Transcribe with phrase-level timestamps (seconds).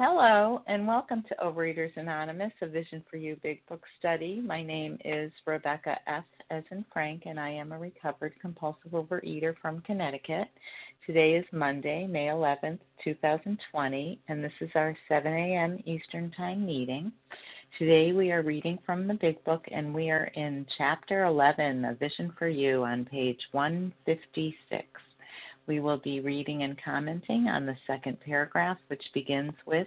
[0.00, 4.40] Hello, and welcome to Overeaters Anonymous, a Vision for You Big Book study.
[4.40, 6.22] My name is Rebecca F.
[6.52, 10.46] as in Frank, and I am a recovered compulsive overeater from Connecticut.
[11.04, 15.82] Today is Monday, May 11th, 2020, and this is our 7 a.m.
[15.84, 17.10] Eastern Time meeting.
[17.76, 21.94] Today we are reading from the Big Book, and we are in Chapter 11, A
[21.96, 24.86] Vision for You, on page 156.
[25.68, 29.86] We will be reading and commenting on the second paragraph, which begins with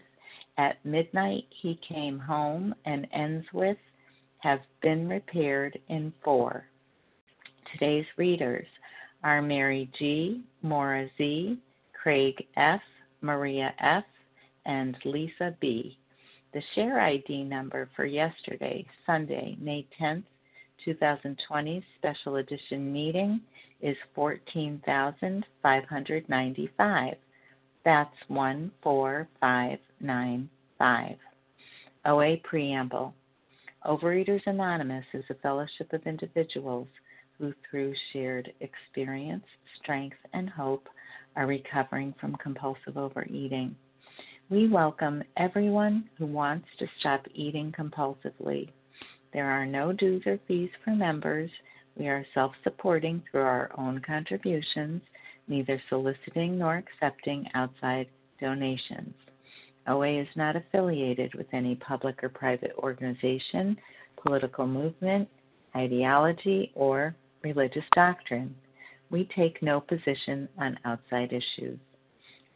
[0.59, 3.77] At midnight he came home and ends with
[4.41, 6.65] Have been repaired in four.
[7.73, 8.67] Today's readers
[9.23, 11.57] are Mary G., Maura Z.,
[11.99, 12.81] Craig F.,
[13.21, 14.03] Maria F.,
[14.67, 15.97] and Lesa B.
[16.53, 20.25] The share ID number for yesterday, Sunday, May 10th,
[20.85, 23.41] 2020 special edition meeting
[23.81, 27.13] is 14,595.
[27.83, 31.15] That's 14595.
[32.05, 33.13] OA Preamble
[33.85, 36.87] Overeaters Anonymous is a fellowship of individuals
[37.39, 39.45] who, through shared experience,
[39.81, 40.87] strength, and hope,
[41.35, 43.75] are recovering from compulsive overeating.
[44.51, 48.69] We welcome everyone who wants to stop eating compulsively.
[49.33, 51.49] There are no dues or fees for members,
[51.97, 55.01] we are self supporting through our own contributions,
[55.47, 58.07] neither soliciting nor accepting outside
[58.39, 59.13] donations.
[59.87, 63.77] OA is not affiliated with any public or private organization,
[64.21, 65.27] political movement,
[65.75, 68.53] ideology, or religious doctrine.
[69.09, 71.79] We take no position on outside issues.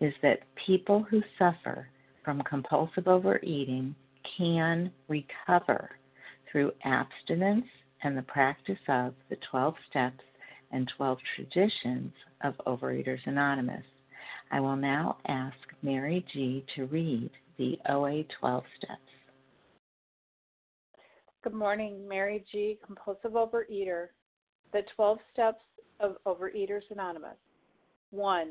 [0.00, 1.88] is that people who suffer
[2.24, 3.94] from compulsive overeating
[4.36, 5.90] can recover
[6.50, 7.66] through abstinence
[8.02, 10.22] and the practice of the 12 steps
[10.72, 12.12] and 12 traditions
[12.42, 13.84] of Overeaters Anonymous.
[14.50, 16.64] I will now ask Mary G.
[16.74, 19.00] to read the OA 12 steps.
[21.42, 24.08] Good morning, Mary G., compulsive overeater.
[24.72, 25.62] The 12 steps
[26.00, 27.36] of Overeaters Anonymous.
[28.10, 28.50] 1.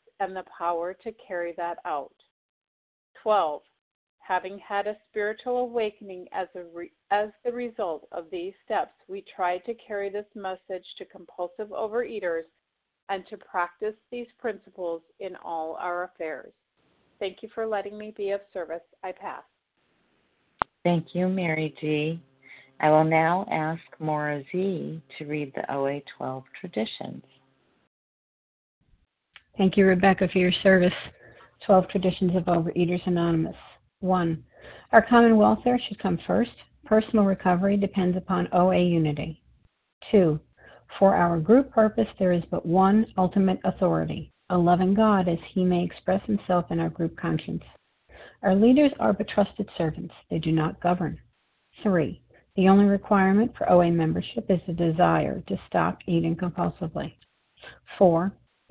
[0.21, 2.15] and the power to carry that out.
[3.23, 3.61] 12
[4.19, 9.25] having had a spiritual awakening as, a re- as the result of these steps, we
[9.35, 12.43] tried to carry this message to compulsive overeaters
[13.09, 16.53] and to practice these principles in all our affairs.
[17.19, 18.81] Thank you for letting me be of service.
[19.03, 19.43] I pass.
[20.83, 22.19] Thank you, Mary G.
[22.79, 27.23] I will now ask Maura Z to read the OA 12 traditions.
[29.61, 30.91] Thank you, Rebecca, for your service.
[31.67, 33.55] 12 Traditions of Overeaters Anonymous.
[33.99, 34.43] 1.
[34.91, 36.49] Our common welfare should come first.
[36.83, 39.43] Personal recovery depends upon OA unity.
[40.09, 40.39] 2.
[40.97, 45.63] For our group purpose, there is but one ultimate authority a loving God as he
[45.63, 47.61] may express himself in our group conscience.
[48.41, 51.19] Our leaders are but trusted servants, they do not govern.
[51.83, 52.19] 3.
[52.55, 57.13] The only requirement for OA membership is a desire to stop eating compulsively.
[57.99, 58.33] 4.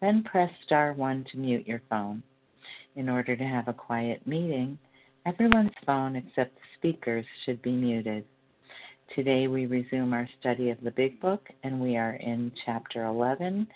[0.00, 2.22] then press star 1 to mute your phone.
[2.96, 4.78] In order to have a quiet meeting,
[5.26, 8.24] everyone's phone except the speaker's should be muted.
[9.14, 13.66] Today we resume our study of the Big Book, and we are in Chapter 11,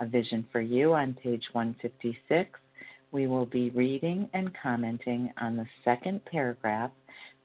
[0.00, 2.50] A Vision for You, on page 156.
[3.10, 6.90] We will be reading and commenting on the second paragraph,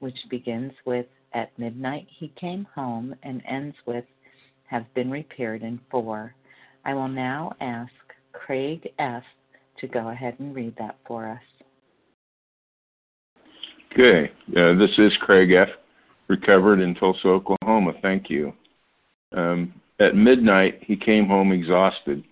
[0.00, 4.04] which begins with At midnight he came home and ends with
[4.66, 6.34] Have been repaired in four.
[6.84, 7.92] I will now ask
[8.46, 9.22] Craig F.
[9.80, 11.42] to go ahead and read that for us.
[13.92, 15.68] Okay, uh, this is Craig F.
[16.28, 17.92] Recovered in Tulsa, Oklahoma.
[18.02, 18.52] Thank you.
[19.32, 22.22] Um, at midnight, he came home exhausted,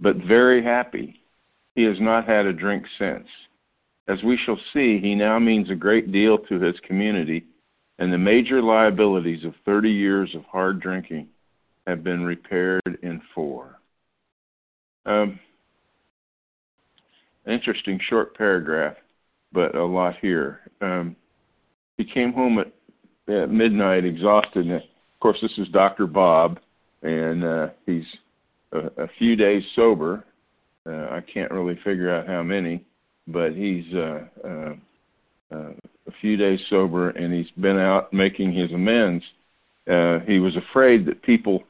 [0.00, 1.20] but very happy.
[1.74, 3.26] He has not had a drink since.
[4.08, 7.44] As we shall see, he now means a great deal to his community,
[7.98, 11.28] and the major liabilities of 30 years of hard drinking
[11.86, 13.78] have been repaired in four.
[15.06, 15.38] Um,
[17.46, 18.96] interesting short paragraph,
[19.52, 20.60] but a lot here.
[20.80, 21.16] Um,
[21.98, 22.72] he came home at,
[23.32, 24.66] at midnight exhausted.
[24.66, 24.82] And of
[25.20, 26.06] course, this is Dr.
[26.06, 26.58] Bob,
[27.02, 28.04] and uh, he's
[28.72, 30.24] a, a few days sober.
[30.86, 32.84] Uh, I can't really figure out how many,
[33.28, 34.74] but he's uh, uh,
[35.52, 35.72] uh,
[36.08, 39.24] a few days sober, and he's been out making his amends.
[39.88, 41.62] Uh, he was afraid that people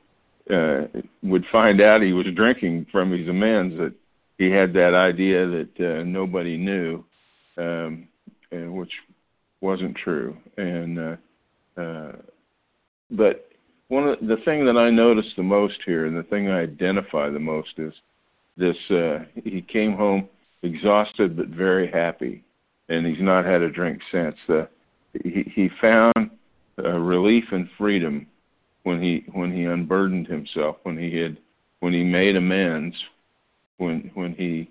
[0.53, 0.83] uh,
[1.23, 3.93] would find out he was drinking from his amends that
[4.39, 7.05] he had that idea that uh, nobody knew,
[7.59, 8.09] um,
[8.51, 8.93] and which
[9.61, 10.37] wasn't true.
[10.57, 12.13] And uh, uh,
[13.11, 13.49] but
[13.89, 17.31] one of the thing that I noticed the most here, and the thing I identify
[17.31, 17.93] the most is
[18.57, 20.29] this: uh, he came home
[20.63, 22.43] exhausted but very happy,
[22.89, 24.37] and he's not had a drink since.
[24.49, 24.65] Uh,
[25.23, 26.31] he, he found
[26.79, 28.27] uh, relief and freedom
[28.85, 31.37] when he when he unburdened himself, when he had
[31.81, 32.97] when he made amends
[33.83, 34.69] when when he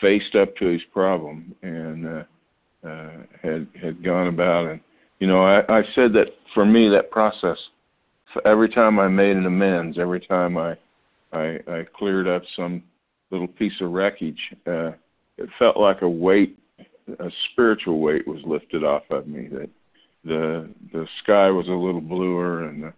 [0.00, 2.22] faced up to his problem and uh,
[2.86, 3.10] uh,
[3.42, 4.80] had had gone about and
[5.20, 7.58] you know I, I said that for me that process
[8.44, 10.76] every time I made an amends every time I
[11.32, 12.82] I, I cleared up some
[13.30, 14.92] little piece of wreckage uh,
[15.38, 16.58] it felt like a weight
[17.20, 19.70] a spiritual weight was lifted off of me that
[20.24, 22.92] the the sky was a little bluer and the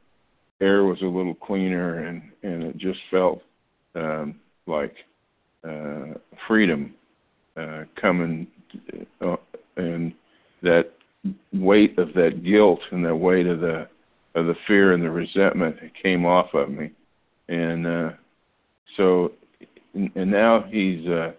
[0.60, 3.42] air was a little cleaner, and and it just felt
[3.94, 4.36] um,
[4.66, 4.94] like
[6.46, 6.94] freedom
[7.56, 8.46] uh, coming,
[9.20, 9.36] uh,
[9.76, 10.12] and
[10.62, 10.92] that
[11.52, 13.88] weight of that guilt and that weight of the
[14.34, 16.90] of the fear and the resentment came off of me,
[17.48, 18.10] and uh,
[18.96, 19.32] so
[19.94, 21.32] and now he's uh,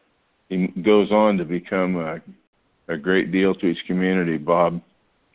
[0.50, 2.20] he goes on to become a,
[2.94, 4.38] a great deal to his community.
[4.38, 4.82] Bob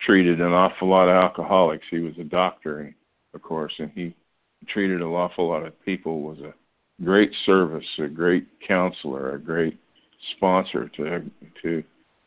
[0.05, 1.85] treated an awful lot of alcoholics.
[1.89, 2.93] He was a doctor,
[3.33, 4.13] of course, and he
[4.67, 6.21] treated an awful lot of people.
[6.21, 6.53] Was a
[7.03, 9.77] great service, a great counselor, a great
[10.35, 11.29] sponsor to
[11.61, 11.83] to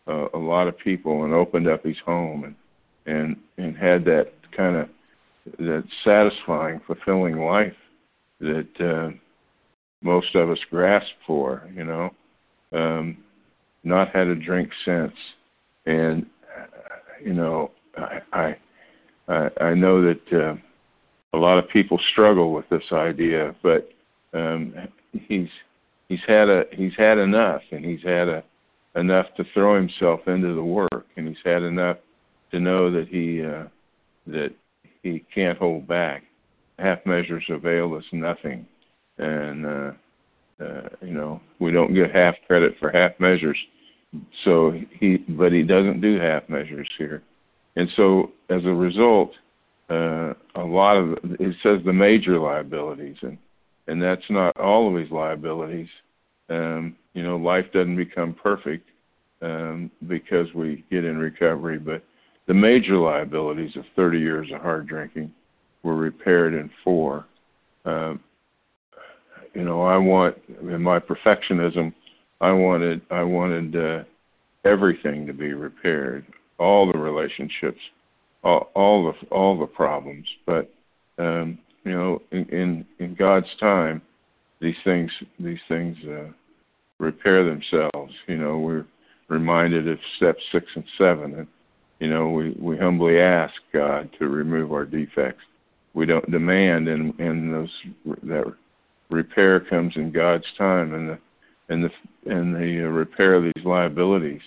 [0.06, 2.54] uh, a lot of people, and opened up his home and
[3.06, 4.88] and and had that kind of
[5.58, 7.74] that satisfying, fulfilling life
[8.40, 9.10] that uh,
[10.02, 11.62] most of us grasp for.
[11.74, 12.10] You know,
[12.72, 13.18] um,
[13.84, 15.14] not had a drink since,
[15.86, 16.26] and
[17.24, 18.54] you know, I
[19.28, 20.54] I I know that uh,
[21.36, 23.90] a lot of people struggle with this idea, but
[24.32, 24.74] um,
[25.12, 25.48] he's
[26.08, 28.44] he's had a he's had enough, and he's had a
[28.96, 31.98] enough to throw himself into the work, and he's had enough
[32.50, 33.64] to know that he uh,
[34.26, 34.54] that
[35.02, 36.24] he can't hold back.
[36.78, 38.66] Half measures avail us nothing,
[39.18, 39.90] and uh,
[40.60, 43.58] uh, you know we don't get half credit for half measures.
[44.44, 47.22] So he, but he doesn't do half measures here,
[47.76, 49.32] and so as a result,
[49.90, 53.38] uh, a lot of it says the major liabilities, and
[53.88, 55.88] and that's not all of his liabilities.
[56.50, 58.88] Um, you know, life doesn't become perfect
[59.42, 62.02] um, because we get in recovery, but
[62.46, 65.32] the major liabilities of 30 years of hard drinking
[65.82, 67.26] were repaired in four.
[67.84, 68.20] Um,
[69.54, 71.92] you know, I want in my perfectionism,
[72.40, 74.04] I wanted I wanted uh,
[74.64, 76.26] everything to be repaired,
[76.58, 77.80] all the relationships,
[78.44, 80.26] all, all the all the problems.
[80.46, 80.70] But
[81.18, 84.02] um, you know, in, in in God's time,
[84.60, 86.26] these things these things uh,
[86.98, 88.12] repair themselves.
[88.26, 88.84] You know, we're
[89.28, 91.46] reminded of steps six and seven, and
[91.98, 95.42] you know, we, we humbly ask God to remove our defects.
[95.94, 97.70] We don't demand, and and those
[98.24, 98.44] that
[99.10, 101.18] repair comes in God's time, and the
[101.70, 104.42] and the and the uh, repair of these liabilities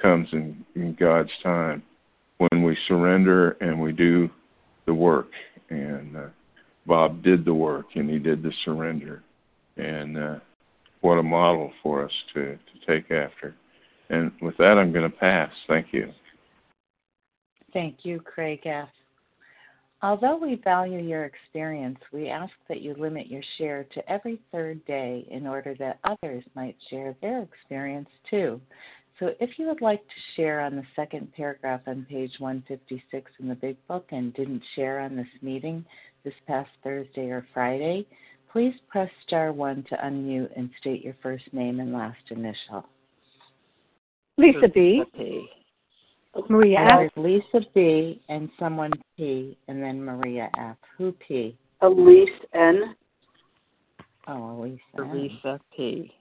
[0.00, 1.80] comes in, in God's time
[2.38, 4.28] when we surrender and we do
[4.86, 5.28] the work.
[5.70, 6.26] And uh,
[6.86, 9.22] Bob did the work, and he did the surrender,
[9.76, 10.38] and uh,
[11.00, 13.54] what a model for us to to take after.
[14.10, 15.50] And with that, I'm going to pass.
[15.68, 16.12] Thank you.
[17.72, 18.88] Thank you, Craig F.
[20.02, 24.84] Although we value your experience, we ask that you limit your share to every third
[24.84, 28.60] day in order that others might share their experience too.
[29.18, 33.48] So if you would like to share on the second paragraph on page 156 in
[33.48, 35.84] the Big Book and didn't share on this meeting
[36.24, 38.06] this past Thursday or Friday,
[38.50, 42.86] please press star 1 to unmute and state your first name and last initial.
[44.38, 45.02] Lesa B.
[46.48, 47.12] Maria F.
[47.16, 48.22] Lesa B.
[48.28, 49.56] and someone P.
[49.68, 50.76] and then Maria F.
[50.96, 51.56] Who P?
[51.82, 52.94] Elise N.
[54.26, 54.80] Oh, Elise.
[54.98, 55.04] N.
[55.04, 56.12] Elisa P.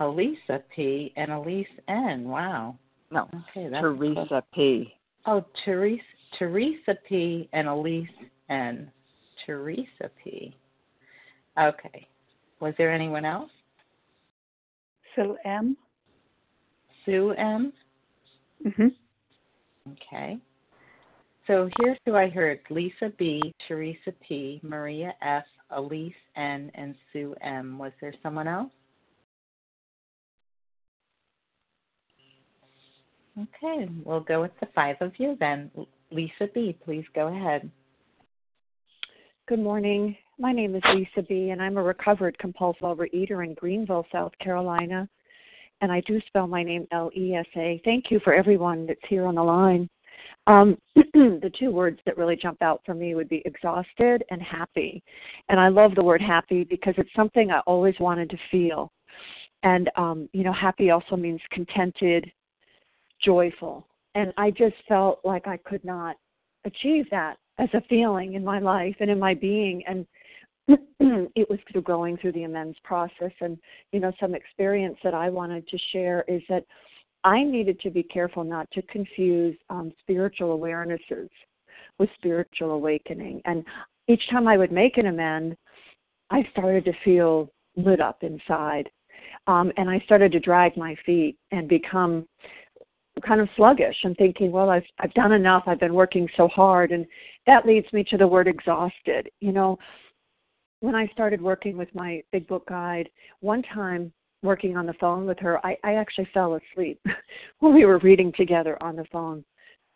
[0.00, 1.12] Elisa P.
[1.16, 2.28] and Elise N.
[2.28, 2.76] Wow.
[3.10, 3.28] No.
[3.50, 4.42] Okay, that's Teresa cool.
[4.54, 4.94] P.
[5.26, 6.02] Oh, Teresa
[6.38, 7.48] Teresa P.
[7.52, 8.08] and Elise
[8.48, 8.90] N.
[9.44, 10.54] Teresa P.
[11.58, 12.06] Okay.
[12.60, 13.50] Was there anyone else?
[15.14, 15.76] Sue M.
[17.04, 17.72] Sue M.
[18.64, 18.94] Mhm.
[19.92, 20.38] Okay.
[21.46, 27.34] So here's who I heard Lesa B., Teresa P., Maria F., Elise N., and Sue
[27.42, 27.78] M.
[27.78, 28.70] Was there someone else?
[33.38, 35.70] Okay, we'll go with the five of you then.
[36.10, 37.70] Lesa B., please go ahead.
[39.48, 40.16] Good morning.
[40.38, 45.08] My name is Lesa B., and I'm a recovered compulsive overeater in Greenville, South Carolina
[45.82, 47.82] and I do spell my name L E S A.
[47.84, 49.90] Thank you for everyone that's here on the line.
[50.46, 55.02] Um, the two words that really jump out for me would be exhausted and happy.
[55.48, 58.92] And I love the word happy because it's something I always wanted to feel.
[59.64, 62.30] And, um, you know, happy also means contented,
[63.22, 63.86] joyful.
[64.14, 66.16] And I just felt like I could not
[66.64, 69.82] achieve that as a feeling in my life and in my being.
[69.86, 70.06] And
[71.00, 73.58] it was through going through the amends process and
[73.90, 76.64] you know some experience that i wanted to share is that
[77.24, 81.28] i needed to be careful not to confuse um, spiritual awarenesses
[81.98, 83.64] with spiritual awakening and
[84.06, 85.56] each time i would make an amend
[86.30, 88.88] i started to feel lit up inside
[89.48, 92.24] um, and i started to drag my feet and become
[93.22, 95.64] kind of sluggish and thinking, well, I've I've done enough.
[95.66, 97.06] I've been working so hard, and
[97.46, 99.30] that leads me to the word exhausted.
[99.40, 99.78] You know,
[100.80, 103.08] when I started working with my big book guide,
[103.40, 104.12] one time
[104.42, 107.00] working on the phone with her, I, I actually fell asleep
[107.60, 109.44] when we were reading together on the phone.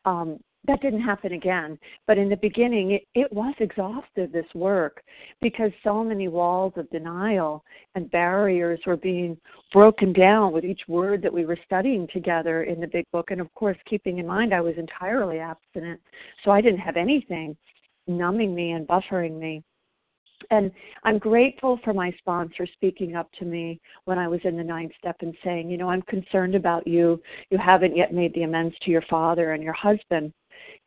[0.04, 1.78] Um, that didn't happen again.
[2.06, 5.02] But in the beginning, it, it was exhausted, this work,
[5.40, 9.36] because so many walls of denial and barriers were being
[9.72, 13.30] broken down with each word that we were studying together in the big book.
[13.30, 16.00] And of course, keeping in mind I was entirely abstinent,
[16.44, 17.56] so I didn't have anything
[18.06, 19.62] numbing me and buffering me.
[20.50, 20.70] And
[21.04, 24.92] I'm grateful for my sponsor speaking up to me when I was in the ninth
[24.98, 27.20] step and saying, you know, I'm concerned about you.
[27.50, 30.32] You haven't yet made the amends to your father and your husband.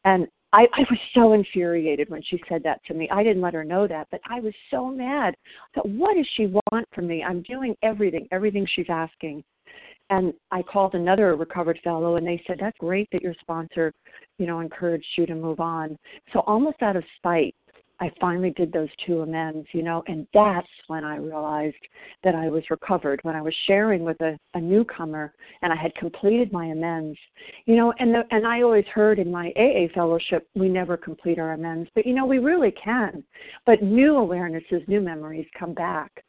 [0.05, 3.07] And I, I was so infuriated when she said that to me.
[3.11, 5.35] I didn't let her know that, but I was so mad.
[5.75, 7.23] That what does she want from me?
[7.23, 9.43] I'm doing everything, everything she's asking.
[10.09, 13.93] And I called another recovered fellow, and they said that's great that your sponsor,
[14.39, 15.95] you know, encouraged you to move on.
[16.33, 17.53] So almost out of spite,
[18.01, 21.75] I finally did those two amends, you know, and that's when I realized
[22.23, 23.19] that I was recovered.
[23.23, 27.17] When I was sharing with a, a newcomer and I had completed my amends,
[27.65, 31.39] you know, and the, and I always heard in my AA fellowship we never complete
[31.39, 33.23] our amends, but you know we really can.
[33.65, 36.23] But new awarenesses, new memories come back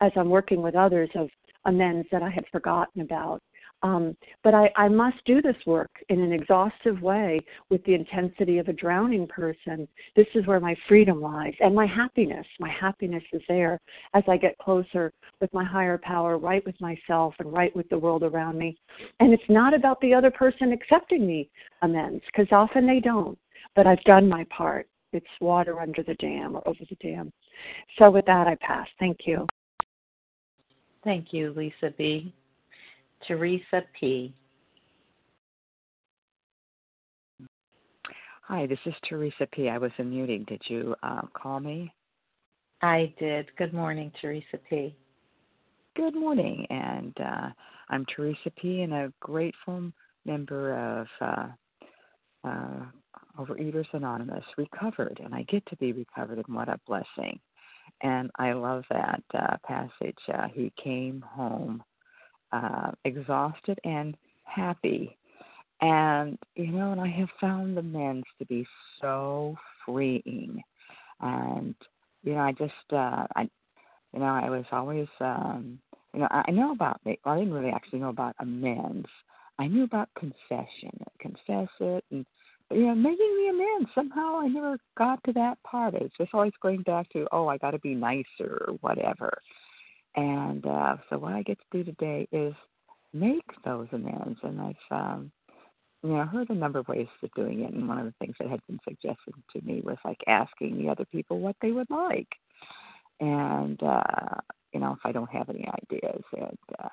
[0.00, 1.28] as I'm working with others of
[1.66, 3.42] amends that I had forgotten about.
[3.82, 8.58] Um, but I, I must do this work in an exhaustive way with the intensity
[8.58, 9.88] of a drowning person.
[10.16, 12.46] This is where my freedom lies and my happiness.
[12.58, 13.80] My happiness is there
[14.12, 17.98] as I get closer with my higher power, right with myself and right with the
[17.98, 18.76] world around me.
[19.18, 21.48] And it's not about the other person accepting the
[21.80, 23.38] amends, because often they don't.
[23.74, 24.88] But I've done my part.
[25.12, 27.32] It's water under the dam or over the dam.
[27.98, 28.86] So with that, I pass.
[28.98, 29.46] Thank you.
[31.02, 32.34] Thank you, Lesa B.
[33.26, 34.34] Teresa P.
[38.42, 39.68] Hi, this is Teresa P.
[39.68, 40.44] I was in muting.
[40.48, 41.92] Did you uh, call me?
[42.82, 43.54] I did.
[43.56, 44.96] Good morning, Teresa P.
[45.96, 47.50] Good morning, and uh,
[47.90, 48.82] I'm Teresa P.
[48.82, 49.92] and a grateful
[50.24, 51.46] member of uh,
[52.42, 52.86] uh,
[53.38, 57.38] Overeaters Anonymous, recovered, and I get to be recovered, and what a blessing!
[58.02, 60.18] And I love that uh, passage.
[60.32, 61.82] Uh, he came home
[62.52, 65.16] uh, exhausted and happy.
[65.80, 68.66] And, you know, and I have found the men's to be
[69.00, 70.62] so freeing.
[71.20, 71.74] And,
[72.22, 73.48] you know, I just, uh, I,
[74.12, 75.78] you know, I was always, um,
[76.12, 79.08] you know, I know about, well, I didn't really actually know about amends.
[79.58, 82.26] I knew about confession, confess it, and
[82.70, 83.90] you know, making the amends.
[83.94, 85.94] Somehow I never got to that part.
[85.94, 89.38] It's just always going back to, oh, I got to be nicer or whatever.
[90.16, 92.54] And uh, so what I get to do today is
[93.12, 94.38] make those amends.
[94.42, 95.32] And I've um,
[96.02, 97.72] you know heard a number of ways of doing it.
[97.72, 100.90] And one of the things that had been suggested to me was like asking the
[100.90, 102.28] other people what they would like.
[103.20, 104.40] And uh,
[104.72, 106.88] you know if I don't have any ideas, and uh,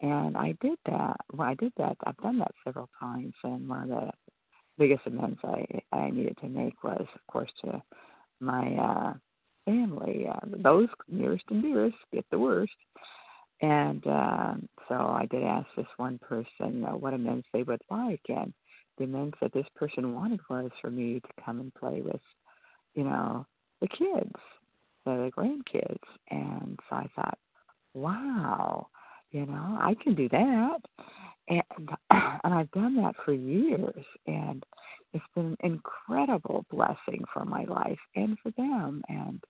[0.00, 1.16] and I did that.
[1.32, 1.96] Well, I did that.
[2.06, 3.34] I've done that several times.
[3.42, 4.10] And one of the
[4.78, 7.82] biggest amends I I needed to make was, of course, to
[8.40, 9.14] my uh,
[9.68, 10.26] family.
[10.28, 12.72] Uh, those nearest and dearest get the worst.
[13.60, 14.54] And uh,
[14.88, 18.52] so I did ask this one person uh, what amends they would like, and
[18.96, 22.20] the amends that this person wanted was for me to come and play with,
[22.94, 23.46] you know,
[23.80, 24.34] the kids,
[25.04, 25.98] the grandkids.
[26.30, 27.38] And so I thought,
[27.94, 28.86] wow,
[29.32, 30.78] you know, I can do that,
[31.48, 31.62] and
[32.44, 34.64] and I've done that for years, and
[35.12, 39.42] it's been an incredible blessing for my life and for them, and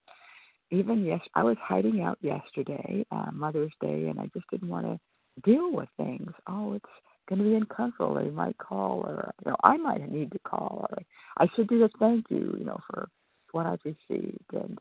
[0.70, 4.86] even yes, I was hiding out yesterday, uh, Mother's Day, and I just didn't want
[4.86, 5.00] to
[5.44, 6.30] deal with things.
[6.46, 6.84] Oh, it's
[7.28, 8.14] going to be uncomfortable.
[8.14, 10.98] They might call, or you know, I might need to call, or
[11.38, 13.08] I should do a thank you, you know, for
[13.52, 14.78] what I've received, and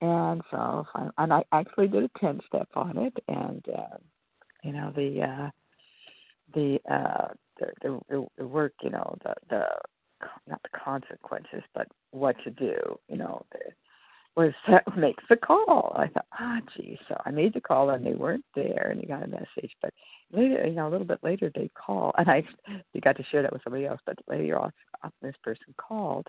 [0.00, 3.96] and so I, and I actually did a ten step on it, and uh,
[4.64, 5.50] you know the uh,
[6.54, 7.28] the uh,
[7.60, 9.64] the, the the work, you know, the the
[10.48, 12.74] not the consequences, but what to do,
[13.08, 13.58] you know, the
[14.36, 15.94] was that makes the call.
[15.96, 16.98] I thought, ah, gee.
[17.08, 19.72] So I made the call and they weren't there, and he got a message.
[19.80, 19.92] But
[20.32, 22.44] later, you know, a little bit later, they call, and I
[22.92, 24.00] he got to share that with somebody else.
[24.06, 24.72] But later on,
[25.20, 26.26] this person called,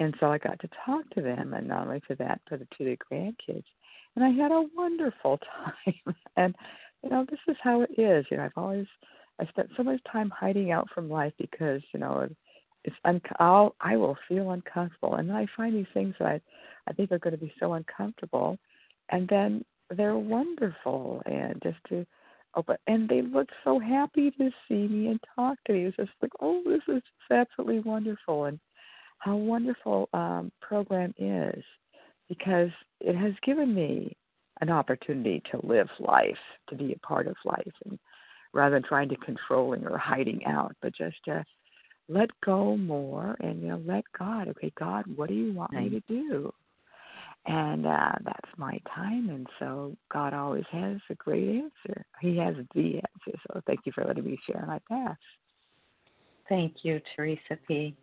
[0.00, 2.84] and so I got to talk to them, and not only to that, but to
[2.84, 3.64] the grandkids,
[4.16, 6.16] and I had a wonderful time.
[6.36, 6.54] and
[7.02, 8.26] you know, this is how it is.
[8.30, 8.86] You know, I've always
[9.40, 12.28] I spent so much time hiding out from life because you know
[12.84, 16.40] it's un- I'll I will feel uncomfortable, and I find these things that I
[16.88, 18.58] I think are going to be so uncomfortable,
[19.10, 22.06] and then they're wonderful, and just to
[22.54, 25.82] oh, but and they look so happy to see me and talk to me.
[25.82, 28.58] It was just like, oh, this is absolutely wonderful, and
[29.18, 31.62] how wonderful um, program is
[32.28, 34.16] because it has given me
[34.60, 37.98] an opportunity to live life, to be a part of life, and
[38.52, 41.44] rather than trying to controlling or hiding out, but just to
[42.12, 44.48] let go more and you know let God.
[44.48, 46.52] Okay, God, what do you want me to do?
[47.46, 49.28] And uh, that's my time.
[49.30, 52.04] And so God always has a great answer.
[52.20, 53.38] He has the answer.
[53.48, 55.16] So thank you for letting me share my path.
[56.48, 57.96] Thank you, Teresa P.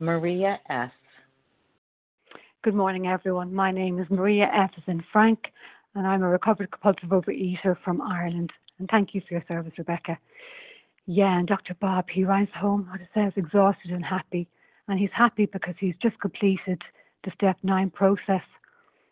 [0.00, 0.90] Maria S.
[2.62, 3.54] Good morning, everyone.
[3.54, 4.70] My name is Maria F.
[4.76, 5.38] as in Frank,
[5.94, 8.50] and I'm a recovered compulsive overeater from Ireland.
[8.78, 10.18] And thank you for your service, Rebecca.
[11.10, 11.72] Yeah, and Dr.
[11.80, 14.46] Bob, he writes home, what it says, exhausted and happy.
[14.88, 16.82] And he's happy because he's just completed
[17.24, 18.42] the step nine process.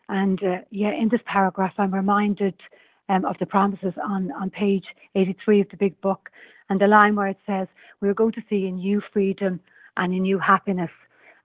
[0.07, 2.53] And uh, yeah, in this paragraph, I'm reminded
[3.09, 6.29] um, of the promises on, on page 83 of the big book,
[6.69, 7.67] and the line where it says,
[7.99, 9.59] We're going to see a new freedom
[9.97, 10.91] and a new happiness.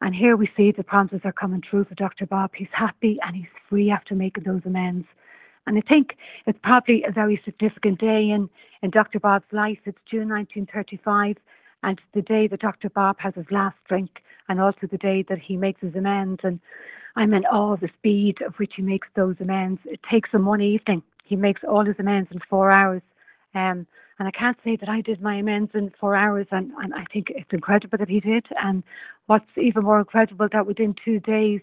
[0.03, 2.27] And here we see the promises are coming true for Dr.
[2.27, 2.51] Bob.
[2.55, 5.07] He's happy and he's free after making those amends.
[5.67, 8.49] And I think it's probably a very significant day in,
[8.83, 9.21] in Dr.
[9.21, 9.79] Bob's life.
[9.85, 11.37] It's June 1935,
[11.83, 12.91] and it's the day that Dr.
[12.91, 16.41] Bob has his last drink, and also the day that he makes his amends.
[16.43, 16.61] And
[17.17, 19.81] I'm in awe of the speed of which he makes those amends.
[19.85, 21.03] It takes him one evening.
[21.25, 23.03] He makes all his amends in four hours.
[23.55, 23.87] Um,
[24.19, 27.05] and I can't say that I did my amends in four hours, and, and I
[27.13, 28.47] think it's incredible that he did.
[28.63, 28.83] And
[29.27, 31.61] what's even more incredible that within two days,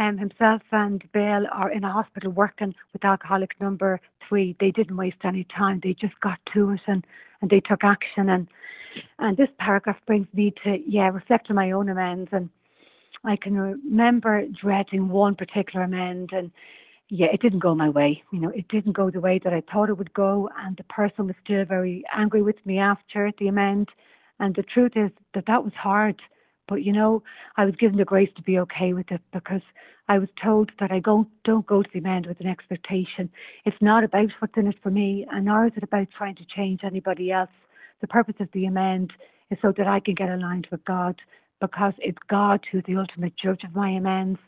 [0.00, 4.56] um, himself and Bill are in a hospital working with alcoholic number three.
[4.58, 5.80] They didn't waste any time.
[5.82, 7.04] They just got to it and,
[7.42, 8.30] and they took action.
[8.30, 8.48] And
[9.20, 12.30] and this paragraph brings me to yeah reflect on my own amends.
[12.32, 12.48] And
[13.24, 16.50] I can remember dreading one particular amend and
[17.10, 18.22] yeah, it didn't go my way.
[18.32, 20.84] You know, it didn't go the way that I thought it would go, and the
[20.84, 23.88] person was still very angry with me after the amend.
[24.38, 26.22] And the truth is that that was hard.
[26.70, 27.22] But you know,
[27.56, 29.60] I was given the grace to be okay with it because
[30.08, 33.28] I was told that I don't don't go to the amend with an expectation.
[33.64, 36.44] It's not about what's in it for me, and nor is it about trying to
[36.46, 37.50] change anybody else.
[38.00, 39.12] The purpose of the amend
[39.50, 41.20] is so that I can get aligned with God
[41.60, 44.38] because it's God who's the ultimate judge of my amends.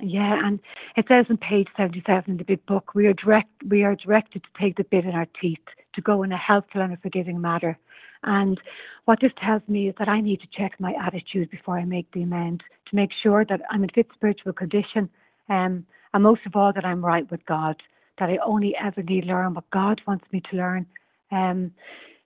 [0.00, 0.58] Yeah, and
[0.96, 4.42] it says on page 77 in the big book, we are direct, we are directed
[4.42, 5.58] to take the bit in our teeth,
[5.94, 7.78] to go in a helpful and a forgiving manner.
[8.26, 8.60] And
[9.06, 12.10] what this tells me is that I need to check my attitude before I make
[12.12, 15.08] the amend to make sure that I'm in fit spiritual condition,
[15.48, 17.76] um, and most of all that I'm right with God.
[18.18, 20.86] That I only ever need to learn what God wants me to learn.
[21.30, 21.72] Um,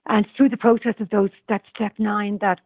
[0.07, 2.59] and through the process of those, that step nine, that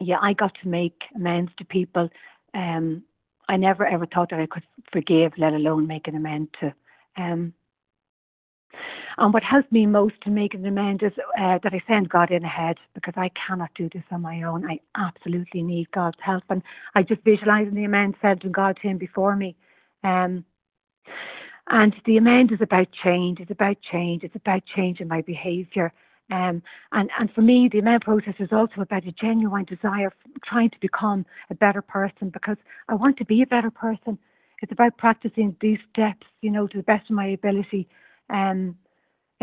[0.00, 2.08] yeah, I got to make amends to people.
[2.52, 3.04] Um,
[3.48, 6.74] I never ever thought that I could forgive, let alone make an amend to.
[7.16, 7.52] Um,
[9.18, 12.30] and what helped me most to make an amend is uh, that I send God
[12.30, 14.68] in ahead because I cannot do this on my own.
[14.68, 16.44] I absolutely need God's help.
[16.48, 16.62] And
[16.94, 19.56] I just visualize the amend, sending God to Him before me.
[20.02, 20.44] Um,
[21.68, 23.40] and the amend is about change.
[23.40, 24.22] It's about change.
[24.24, 25.92] It's about changing my behaviour.
[26.30, 30.12] Um, and, and for me, the amend process is also about a genuine desire,
[30.44, 32.56] trying to become a better person because
[32.88, 34.18] I want to be a better person.
[34.60, 37.88] It's about practicing these steps, you know, to the best of my ability
[38.30, 38.76] um,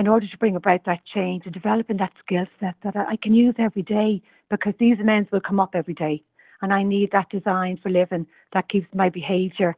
[0.02, 3.36] in order to bring about that change and developing that skill set that I can
[3.36, 6.24] use every day because these amends will come up every day.
[6.64, 9.76] And I need that design for living that keeps my behaviour,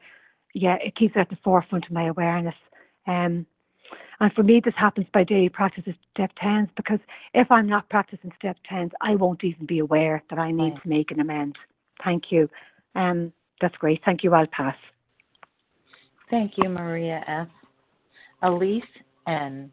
[0.53, 2.55] yeah, it keeps it at the forefront of my awareness.
[3.05, 3.45] Um,
[4.21, 6.99] and for me, this happens by daily practice of step 10s because
[7.33, 10.87] if I'm not practicing step 10s, I won't even be aware that I need to
[10.87, 11.57] make an amend.
[12.01, 12.49] Thank you.
[12.95, 13.99] Um, that's great.
[14.05, 14.33] Thank you.
[14.33, 14.77] I'll pass.
[16.29, 17.49] Thank you, Maria F.
[18.41, 18.83] Elise
[19.27, 19.69] N.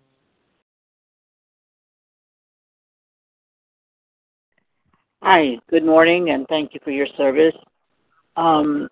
[5.22, 7.54] Hi, good morning, and thank you for your service.
[8.36, 8.88] Um,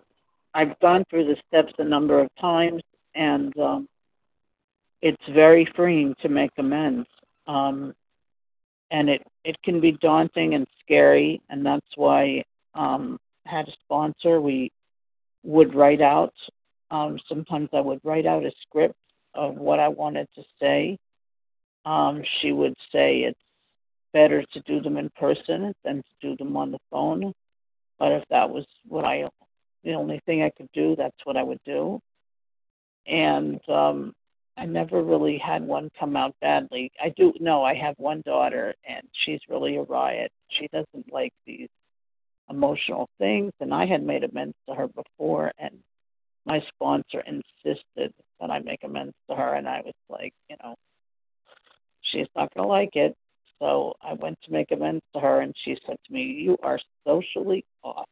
[0.52, 2.82] I've gone through the steps a number of times,
[3.14, 3.88] and um,
[5.00, 7.08] it's very freeing to make amends.
[7.46, 7.94] Um,
[8.90, 13.72] and it, it can be daunting and scary, and that's why um, I had a
[13.84, 14.38] sponsor.
[14.42, 14.70] We
[15.44, 16.34] would write out,
[16.90, 18.96] um, sometimes I would write out a script
[19.34, 20.98] of what I wanted to say.
[21.86, 23.40] Um, she would say it's
[24.12, 27.32] better to do them in person than to do them on the phone.
[27.98, 29.28] But if that was what I,
[29.84, 32.00] the only thing I could do, that's what I would do.
[33.06, 34.14] And um,
[34.56, 36.90] I never really had one come out badly.
[37.02, 40.32] I do know I have one daughter, and she's really a riot.
[40.48, 41.68] She doesn't like these
[42.50, 45.78] emotional things, and I had made amends to her before, and
[46.44, 50.74] my sponsor insisted that I make amends to her, and I was like, you know,
[52.02, 53.14] she's not going to like it.
[53.60, 56.78] So I went to make amends to her, and she said to me, "You are
[57.06, 58.08] socially off."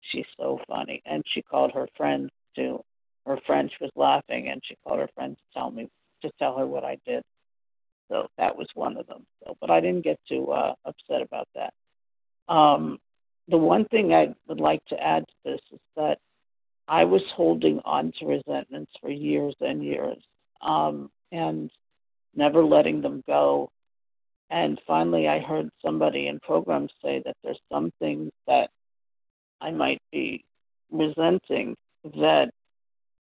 [0.00, 2.82] She's so funny, and she called her friends to.
[3.26, 5.88] Her friend she was laughing, and she called her friend to tell me
[6.22, 7.22] to tell her what I did.
[8.08, 9.26] So that was one of them.
[9.44, 11.74] So, but I didn't get too uh, upset about that.
[12.48, 12.98] Um,
[13.48, 16.18] the one thing I would like to add to this is that
[16.88, 20.22] I was holding on to resentments for years and years,
[20.60, 21.70] um, and
[22.34, 23.70] never letting them go.
[24.50, 28.70] And finally, I heard somebody in programs say that there's some things that
[29.60, 30.44] I might be
[30.90, 32.50] resenting that,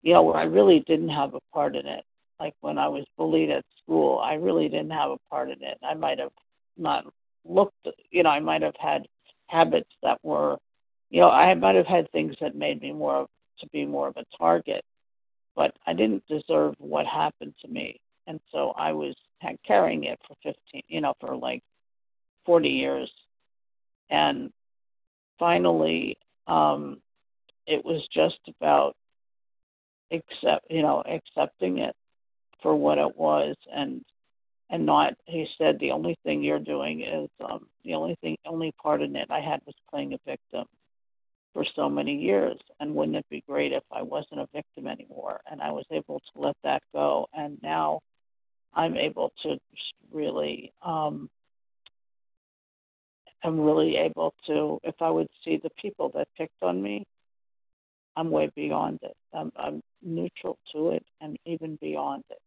[0.04, 2.06] you know, where I really didn't have a part in it.
[2.40, 5.78] Like when I was bullied at school, I really didn't have a part in it.
[5.84, 6.32] I might have
[6.78, 7.06] not
[7.44, 9.08] looked, you know, I might have had
[9.48, 10.58] habits that were,
[11.10, 13.28] you know, I might have had things that made me more of,
[13.60, 14.84] to be more of a target,
[15.56, 19.16] but I didn't deserve what happened to me, and so I was
[19.66, 21.64] carrying it for 15, you know, for like
[22.46, 23.12] 40 years,
[24.10, 24.52] and
[25.40, 27.02] finally, um,
[27.68, 28.96] it was just about
[30.12, 31.96] accept, you know, accepting it
[32.62, 34.04] for what it was and
[34.70, 38.72] and not he said the only thing you're doing is um the only thing only
[38.82, 40.66] part in it I had was playing a victim
[41.54, 42.58] for so many years.
[42.80, 45.42] And wouldn't it be great if I wasn't a victim anymore?
[45.50, 47.28] And I was able to let that go.
[47.34, 48.00] And now
[48.74, 49.58] I'm able to
[50.12, 51.30] really um
[53.44, 57.06] I'm really able to if I would see the people that picked on me
[58.16, 59.16] I'm way beyond it.
[59.34, 62.40] I'm, I'm neutral to it and even beyond it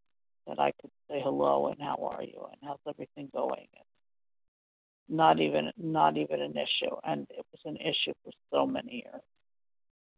[0.46, 3.66] that I could say hello and how are you and how's everything going.
[3.74, 9.04] And not even not even an issue, and it was an issue for so many
[9.06, 9.22] years.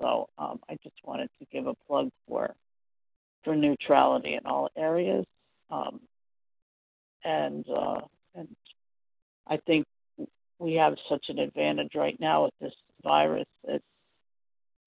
[0.00, 2.54] So um, I just wanted to give a plug for
[3.44, 5.24] for neutrality in all areas,
[5.70, 6.00] um,
[7.24, 8.00] and uh,
[8.34, 8.48] and
[9.46, 9.86] I think
[10.58, 13.46] we have such an advantage right now with this virus.
[13.64, 13.84] It's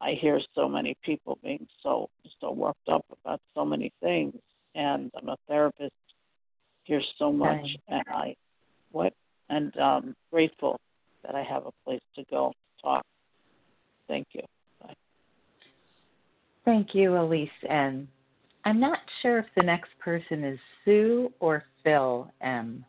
[0.02, 4.36] I hear so many people being so so worked up about so many things,
[4.76, 5.92] and I'm a therapist.
[6.84, 8.36] Hear so much, and I
[8.92, 9.13] what
[9.50, 10.80] and um, grateful
[11.24, 13.06] that I have a place to go talk.
[14.08, 14.42] Thank you.
[14.82, 14.94] Bye.
[16.65, 18.08] Thank you, Elise N.
[18.65, 22.86] I'm not sure if the next person is Sue or Phil M.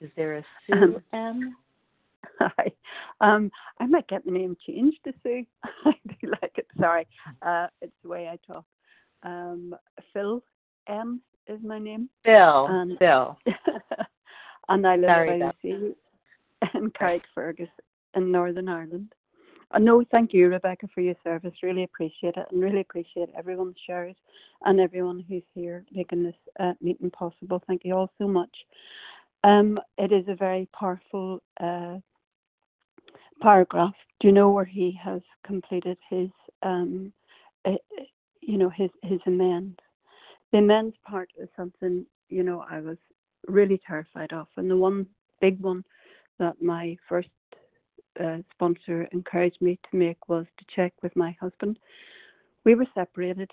[0.00, 1.56] Is there a Sue um, M?
[2.40, 2.72] Hi.
[3.20, 5.44] Um, I might get the name changed to Sue.
[5.84, 6.66] I do like it.
[6.80, 7.06] Sorry.
[7.42, 8.64] Uh, it's the way I talk.
[9.22, 9.74] Um,
[10.12, 10.42] Phil
[10.88, 12.08] M is my name.
[12.24, 12.66] Phil.
[12.68, 13.38] And, Phil.
[14.68, 15.94] and I live Sorry, by the sea
[16.74, 17.68] in Carrickfergus
[18.14, 19.14] in Northern Ireland.
[19.74, 21.52] Uh, no, thank you, Rebecca, for your service.
[21.62, 24.14] Really appreciate it, and really appreciate everyone's shares
[24.64, 27.62] and everyone who's here making this uh, meeting possible.
[27.66, 28.56] Thank you all so much.
[29.42, 31.98] Um, it is a very powerful uh,
[33.42, 33.94] paragraph.
[34.20, 36.30] Do you know where he has completed his,
[36.62, 37.12] um,
[37.64, 37.72] uh,
[38.40, 39.78] you know, his his amends?
[40.52, 42.98] The amends part is something you know I was
[43.48, 45.06] really terrified of, and the one
[45.40, 45.84] big one
[46.38, 47.28] that my first
[48.22, 51.78] uh, sponsor encouraged me to make was to check with my husband.
[52.64, 53.50] We were separated,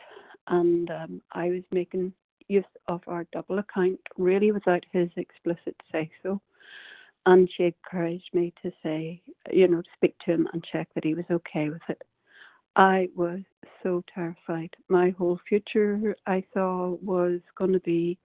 [0.48, 2.14] and um, I was making
[2.48, 6.42] use of our double account really without his explicit say so.
[7.26, 9.22] And she encouraged me to say,
[9.52, 12.02] you know, to speak to him and check that he was okay with it.
[12.76, 13.42] I was
[13.84, 14.74] so terrified.
[14.90, 18.18] My whole future, I saw, was going to be,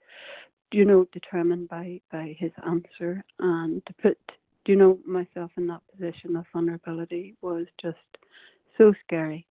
[0.72, 4.18] you know, determined by by his answer, and to put,
[4.68, 7.96] you know, myself in that position of vulnerability was just
[8.78, 9.46] so scary.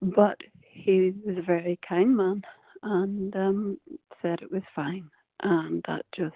[0.00, 2.42] But he was a very kind man,
[2.82, 3.78] and um,
[4.22, 5.08] said it was fine,
[5.42, 6.34] and that just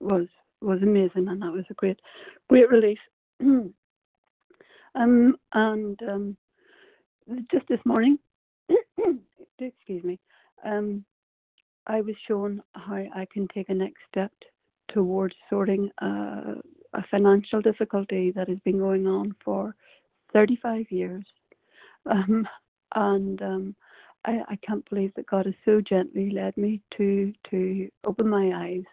[0.00, 0.26] was
[0.60, 2.00] was amazing, and that was a great,
[2.48, 2.98] great relief.
[3.40, 3.74] um,
[4.94, 5.36] and
[6.02, 6.36] um,
[7.52, 8.18] just this morning,
[9.60, 10.18] excuse me,
[10.64, 11.04] um,
[11.86, 14.32] I was shown how I can take a next step
[14.88, 15.90] towards sorting
[16.98, 19.74] a financial difficulty that has been going on for
[20.32, 21.24] 35 years.
[22.10, 22.46] Um,
[22.96, 23.76] and um,
[24.24, 28.50] I, I can't believe that God has so gently led me to to open my
[28.54, 28.84] eyes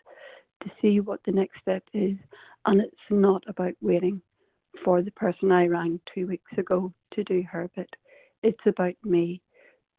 [0.63, 2.17] to see what the next step is.
[2.65, 4.21] And it's not about waiting
[4.83, 7.89] for the person I rang two weeks ago to do her bit.
[8.43, 9.41] It's about me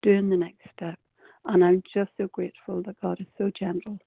[0.02, 0.98] doing the next step.
[1.46, 3.98] And I'm just so grateful that God is so gentle.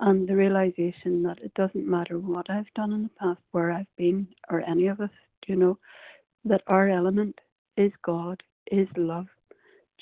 [0.00, 3.96] And the realization that it doesn't matter what I've done in the past, where I've
[3.98, 5.10] been, or any of us,
[5.46, 5.78] you know,
[6.44, 7.38] that our element
[7.76, 9.26] is God, is love,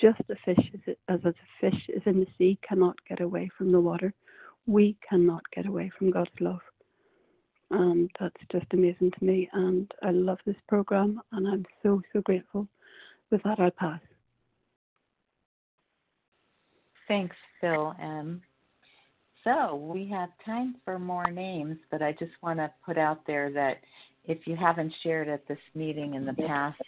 [0.00, 3.72] just a fish is as a fish is in the sea cannot get away from
[3.72, 4.14] the water.
[4.66, 6.60] we cannot get away from God's love.
[7.70, 9.48] And that's just amazing to me.
[9.52, 12.68] And I love this program, and I'm so, so grateful.
[13.30, 14.00] With that, I'll pass.
[17.08, 18.42] Thanks, Phil M.
[19.44, 23.50] So we have time for more names, but I just want to put out there
[23.52, 23.78] that
[24.24, 26.80] if you haven't shared at this meeting in the past,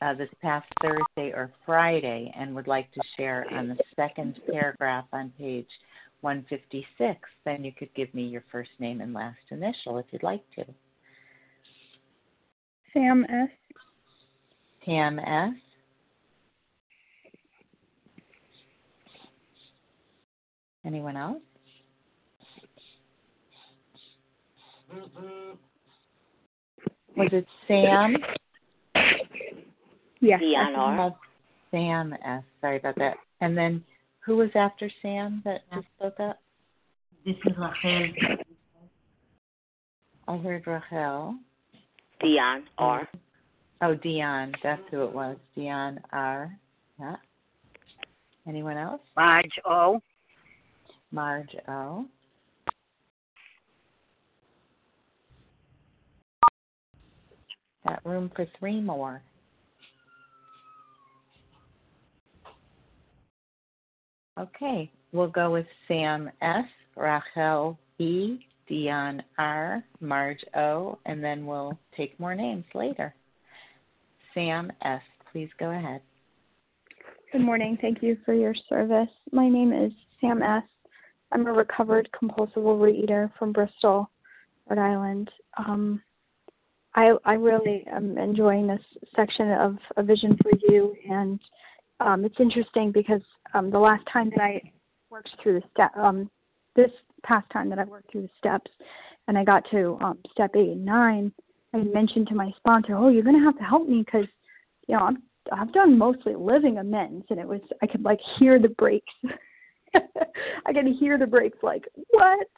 [0.00, 5.06] uh, this past Thursday or Friday, and would like to share on the second paragraph
[5.12, 5.66] on page
[6.20, 10.44] 156, then you could give me your first name and last initial if you'd like
[10.54, 10.64] to.
[12.92, 13.48] Sam S.
[14.84, 15.54] Tam S.
[20.84, 21.42] Anyone else?
[24.94, 25.56] Mm-hmm.
[27.16, 28.16] Was it Sam?
[30.20, 30.40] Yes.
[30.40, 31.12] Dion
[31.70, 32.42] Sam S.
[32.60, 33.16] Sorry about that.
[33.40, 33.84] And then
[34.24, 36.38] who was after Sam that just spoke up?
[37.24, 38.12] This is Rachel.
[40.28, 41.36] I heard Rachel.
[42.20, 43.08] Dion R.
[43.82, 44.52] Oh, Dion.
[44.62, 45.36] That's who it was.
[45.54, 46.56] Dion R.
[46.98, 47.16] Yeah.
[48.48, 49.00] Anyone else?
[49.16, 50.00] Marge O.
[51.10, 52.06] Marge O.
[57.86, 59.22] Got room for three more.
[64.38, 71.78] Okay, we'll go with Sam S, Rachel E, Dion R, Marge O, and then we'll
[71.96, 73.14] take more names later.
[74.34, 75.00] Sam S,
[75.32, 76.02] please go ahead.
[77.32, 77.78] Good morning.
[77.80, 79.08] Thank you for your service.
[79.32, 80.62] My name is Sam S.
[81.32, 84.10] I'm a recovered compulsive overeater from Bristol,
[84.68, 85.30] Rhode Island.
[85.56, 86.02] Um,
[86.96, 88.80] I I really am enjoying this
[89.14, 91.38] section of A Vision for You, and
[92.00, 93.20] um, it's interesting because
[93.54, 94.62] um, the last time that I
[95.10, 96.30] worked through the step, um,
[96.74, 96.90] this
[97.22, 98.70] past time that I worked through the steps,
[99.28, 101.32] and I got to um, step eight and nine,
[101.74, 104.26] I mentioned to my sponsor, "Oh, you're going to have to help me because,
[104.88, 108.58] you know, I'm I've done mostly living amends, and it was I could like hear
[108.58, 109.12] the breaks.
[109.94, 112.48] I could hear the breaks, like what?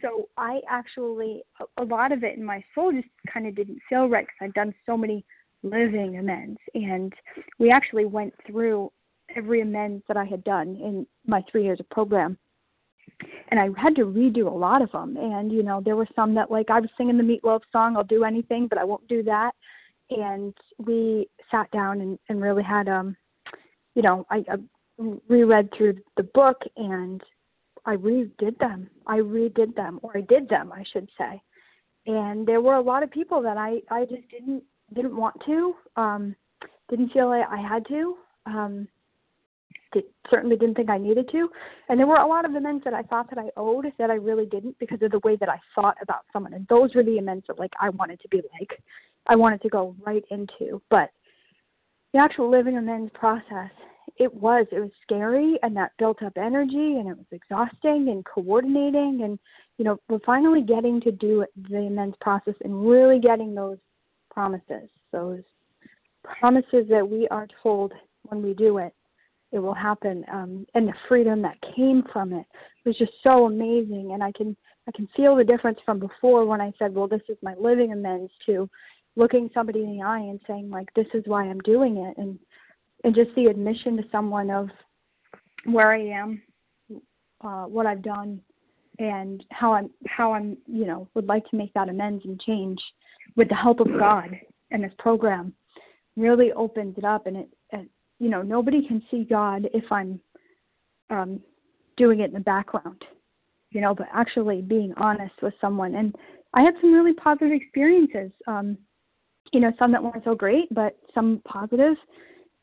[0.00, 1.42] So I actually
[1.76, 4.54] a, lot of it in my soul just kind of didn't feel right because I'd
[4.54, 5.24] done so many
[5.62, 7.12] living amends, and
[7.58, 8.90] we actually went through
[9.36, 12.36] every amends that I had done in my three years of program.
[13.50, 15.16] And I had to redo a lot of them.
[15.16, 18.04] And, you know, there were some that, like, I was singing the Meatloaf song, I'll
[18.04, 19.52] do anything, but I won't do that.
[20.10, 23.16] And we sat down and, and really had, um,
[23.94, 24.56] you know, I, I
[25.28, 27.22] reread through the book and
[27.84, 28.88] I redid them.
[29.06, 31.42] I redid them, or I did them, I should say.
[32.06, 34.62] And there were a lot of people that I, I just didn't
[34.94, 36.36] didn't want to, um,
[36.90, 38.16] didn't feel like I had to.
[38.44, 38.88] Um,
[39.92, 41.48] did, certainly didn't think I needed to.
[41.88, 44.14] And there were a lot of amends that I thought that I owed that I
[44.14, 46.54] really didn't because of the way that I thought about someone.
[46.54, 48.82] And those were the amends that like I wanted to be like
[49.26, 50.82] I wanted to go right into.
[50.90, 51.10] But
[52.12, 53.70] the actual living amends process,
[54.16, 54.66] it was.
[54.72, 59.38] It was scary and that built up energy and it was exhausting and coordinating and
[59.78, 63.78] you know, we're finally getting to do the amends process and really getting those
[64.30, 65.40] promises, those
[66.22, 67.92] promises that we are told
[68.24, 68.94] when we do it
[69.52, 72.46] it will happen um, and the freedom that came from it
[72.84, 74.56] was just so amazing and i can
[74.88, 77.92] i can feel the difference from before when i said well this is my living
[77.92, 78.68] amends to
[79.14, 82.38] looking somebody in the eye and saying like this is why i'm doing it and
[83.04, 84.68] and just the admission to someone of
[85.64, 86.42] where i am
[87.44, 88.40] uh what i've done
[88.98, 92.80] and how i'm how i'm you know would like to make that amends and change
[93.36, 94.28] with the help of god
[94.70, 95.52] and this program
[96.16, 97.26] really opens it up.
[97.26, 97.88] And it, it
[98.18, 100.20] you know nobody can see god if i'm
[101.10, 101.40] um
[101.96, 103.04] doing it in the background
[103.70, 105.94] you know but actually being honest with someone.
[105.94, 106.14] And
[106.54, 108.30] i had some really positive experiences.
[108.46, 108.78] Um
[109.52, 111.96] you know some that weren't so great but some positive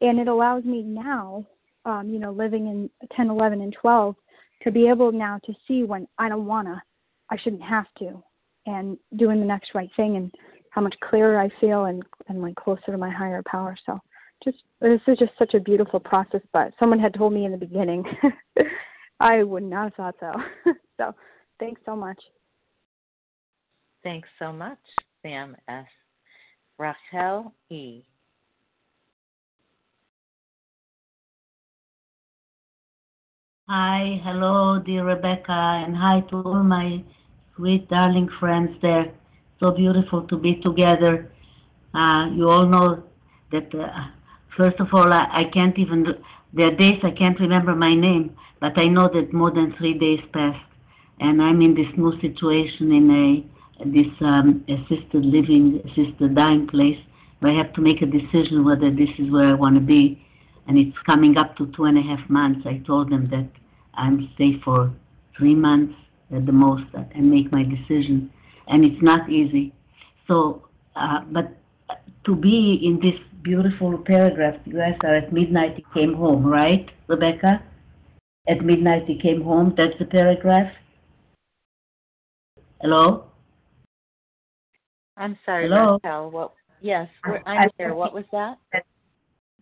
[0.02, 1.46] and it allows me now
[1.86, 4.16] um you know living in 10 11 and 12
[4.64, 6.82] to be able now to see when i don't wanna
[7.30, 8.22] i shouldn't have to
[8.66, 10.34] and doing the next right thing and
[10.72, 14.00] how much clearer i feel and and like closer to my higher power so
[14.44, 16.42] just this is just such a beautiful process.
[16.54, 18.04] But someone had told me in the beginning,
[19.20, 20.72] I would not have thought so.
[20.98, 21.16] so
[21.60, 22.20] thanks so much.
[24.04, 24.80] Thanks so much,
[25.22, 25.86] Sam S.
[26.78, 28.04] Rachel E.
[33.72, 37.04] Hi, hello, dear Rebecca, and hi to all my
[37.56, 39.12] sweet, darling friends there.
[39.60, 41.32] So beautiful to be together.
[41.94, 43.04] Uh, you all know
[43.52, 44.08] that uh,
[44.58, 46.08] First of all, I, I can't even,
[46.52, 49.94] there are days I can't remember my name, but I know that more than three
[49.94, 50.66] days passed.
[51.20, 56.98] and I'm in this new situation in a this um, assisted living, assisted dying place,
[57.40, 60.26] where I have to make a decision whether this is where I want to be,
[60.68, 62.62] and it's coming up to two and a half months.
[62.66, 63.50] I told them that
[63.94, 64.92] I'm stay for
[65.38, 65.96] three months
[66.36, 68.32] at the most and make my decision,
[68.68, 69.74] and it's not easy.
[70.28, 71.58] So, uh, but
[72.26, 75.76] to be in this beautiful paragraph, you guys are at midnight.
[75.76, 77.64] He came home, right, Rebecca?
[78.48, 79.74] At midnight he came home.
[79.78, 80.72] That's the paragraph.
[82.82, 83.26] Hello?
[85.18, 85.94] I'm sorry, Hello?
[85.94, 86.32] Raquel.
[86.32, 86.54] What?
[86.82, 87.10] Yes,
[87.46, 87.94] I'm here.
[87.94, 88.58] What was that?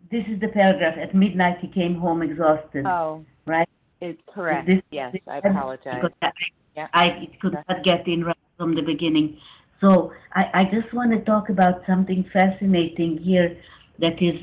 [0.09, 0.97] This is the paragraph.
[0.97, 2.85] At midnight he came home exhausted.
[2.85, 3.67] Oh, right.
[3.99, 4.67] It's correct.
[4.67, 6.03] This- yes, this- I apologize.
[6.21, 6.31] I,
[6.75, 6.87] Yeah.
[6.93, 9.37] I it could not get in right from the beginning.
[9.81, 13.57] So I, I just want to talk about something fascinating here
[13.99, 14.35] that is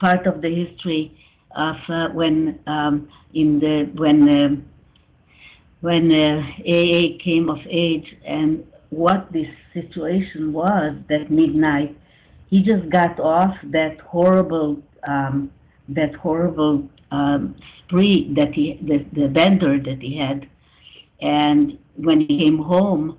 [0.00, 1.16] part of the history
[1.56, 4.64] of uh, when um, in the when um
[5.80, 11.96] when uh, AA came of age and what this situation was that midnight.
[12.50, 15.50] He just got off that horrible um,
[15.88, 20.48] that horrible um, spree that he the, the bender that he had,
[21.20, 23.18] and when he came home,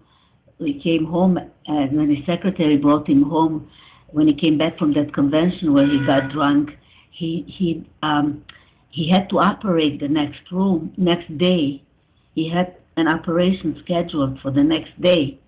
[0.59, 3.69] he came home and when his secretary brought him home,
[4.07, 6.71] when he came back from that convention where he got drunk,
[7.11, 8.43] he he um,
[8.89, 11.83] he had to operate the next room next day.
[12.33, 15.39] He had an operation scheduled for the next day,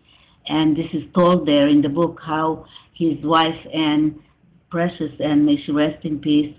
[0.47, 4.19] and this is told there in the book how his wife and
[4.71, 6.55] Precious and may she rest in peace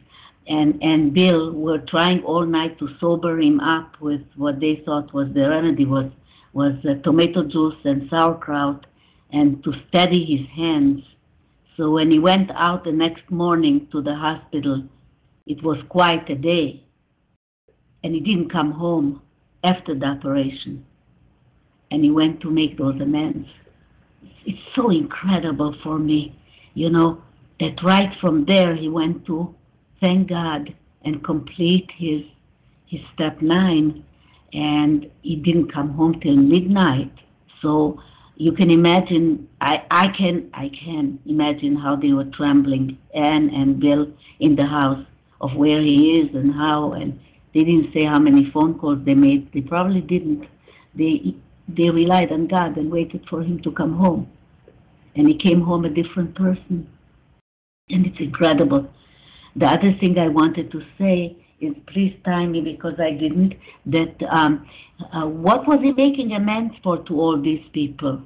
[0.46, 5.12] and and Bill were trying all night to sober him up with what they thought
[5.14, 6.10] was the remedy was
[6.52, 8.86] was uh, tomato juice and sauerkraut
[9.32, 11.02] and to steady his hands.
[11.76, 14.84] So when he went out the next morning to the hospital,
[15.46, 16.84] it was quite a day,
[18.04, 19.22] and he didn't come home
[19.64, 20.84] after the operation,
[21.90, 23.48] and he went to make those amends.
[24.44, 26.38] It's so incredible for me,
[26.74, 27.22] you know,
[27.61, 29.55] that right from there he went to
[30.00, 30.74] thank God
[31.05, 32.22] and complete his
[32.86, 34.05] his step nine,
[34.53, 37.11] and he didn't come home till midnight.
[37.62, 38.00] So
[38.36, 39.48] you can imagine.
[39.61, 44.07] I I can I can imagine how they were trembling, Anne and Bill
[44.40, 45.05] in the house
[45.40, 47.18] of where he is and how, and
[47.55, 49.50] they didn't say how many phone calls they made.
[49.53, 50.46] They probably didn't.
[50.94, 51.34] They
[51.68, 54.30] they relied on God and waited for him to come home,
[55.16, 56.86] and he came home a different person,
[57.88, 58.88] and it's incredible.
[59.56, 63.54] The other thing I wanted to say is please time me because I didn't.
[63.86, 64.66] That um,
[65.12, 68.22] uh, what was he making amends for to all these people?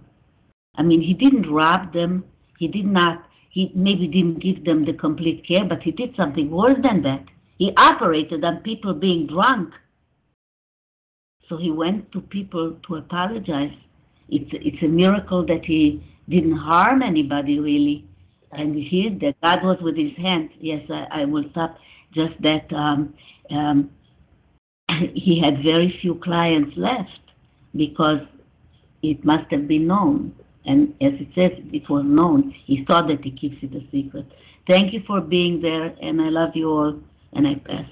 [0.76, 2.24] I mean, he didn't rob them.
[2.58, 3.24] He did not.
[3.50, 7.24] He maybe didn't give them the complete care, but he did something worse than that.
[7.58, 9.72] He operated on people being drunk.
[11.48, 13.72] So he went to people to apologize.
[14.28, 18.04] It's it's a miracle that he didn't harm anybody really,
[18.52, 20.50] and here that God was with his hand.
[20.60, 21.76] Yes, I, I will stop.
[22.14, 23.14] Just that um,
[23.50, 23.90] um,
[25.14, 27.20] he had very few clients left
[27.74, 28.20] because
[29.02, 30.34] it must have been known.
[30.64, 32.54] And as it says, it was known.
[32.64, 34.26] He thought that he keeps it a secret.
[34.66, 36.98] Thank you for being there, and I love you all,
[37.34, 37.86] and I pass.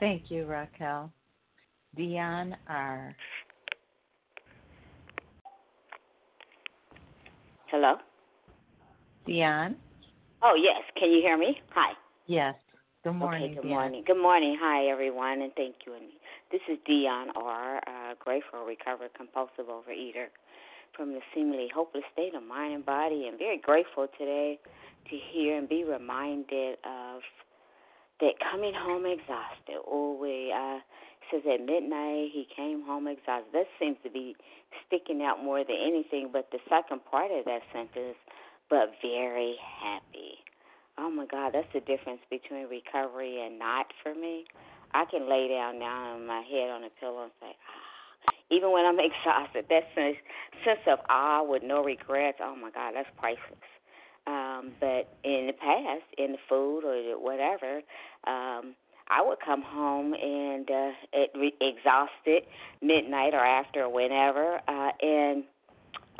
[0.00, 1.12] Thank you, Raquel.
[1.96, 3.14] Dion R.
[7.66, 7.96] Hello?
[9.28, 9.76] Dion?
[10.42, 10.80] Oh, yes.
[10.98, 11.60] Can you hear me?
[11.74, 11.92] Hi.
[12.26, 12.54] Yes.
[13.04, 13.44] Good morning.
[13.44, 13.74] Okay, good Dion.
[13.74, 14.02] morning.
[14.06, 14.56] Good morning.
[14.58, 15.92] Hi, everyone, and thank you.
[15.92, 16.08] And
[16.50, 20.32] This is Dion R., uh, grateful, recovered, compulsive overeater
[20.96, 24.58] from the seemingly hopeless state of mind and body, and very grateful today
[25.10, 27.20] to hear and be reminded of
[28.20, 29.84] that coming home exhausted.
[29.86, 30.80] Oh, we uh,
[31.30, 33.52] says at midnight he came home exhausted.
[33.52, 34.36] That seems to be
[34.86, 38.16] sticking out more than anything, but the second part of that sentence,
[38.70, 40.38] but very happy.
[40.98, 44.44] Oh my God, that's the difference between recovery and not for me.
[44.92, 48.32] I can lay down now on my head on a pillow and say, ah.
[48.50, 50.16] Even when I'm exhausted, that sense
[50.64, 52.38] sense of awe with no regrets.
[52.42, 53.68] Oh my God, that's priceless.
[54.26, 57.76] Um, but in the past, in the food or whatever,
[58.26, 58.74] um,
[59.08, 62.42] I would come home and uh, re- exhausted
[62.82, 65.44] midnight or after or whenever, uh, and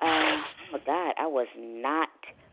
[0.01, 0.37] uh,
[0.75, 2.09] oh God, I was not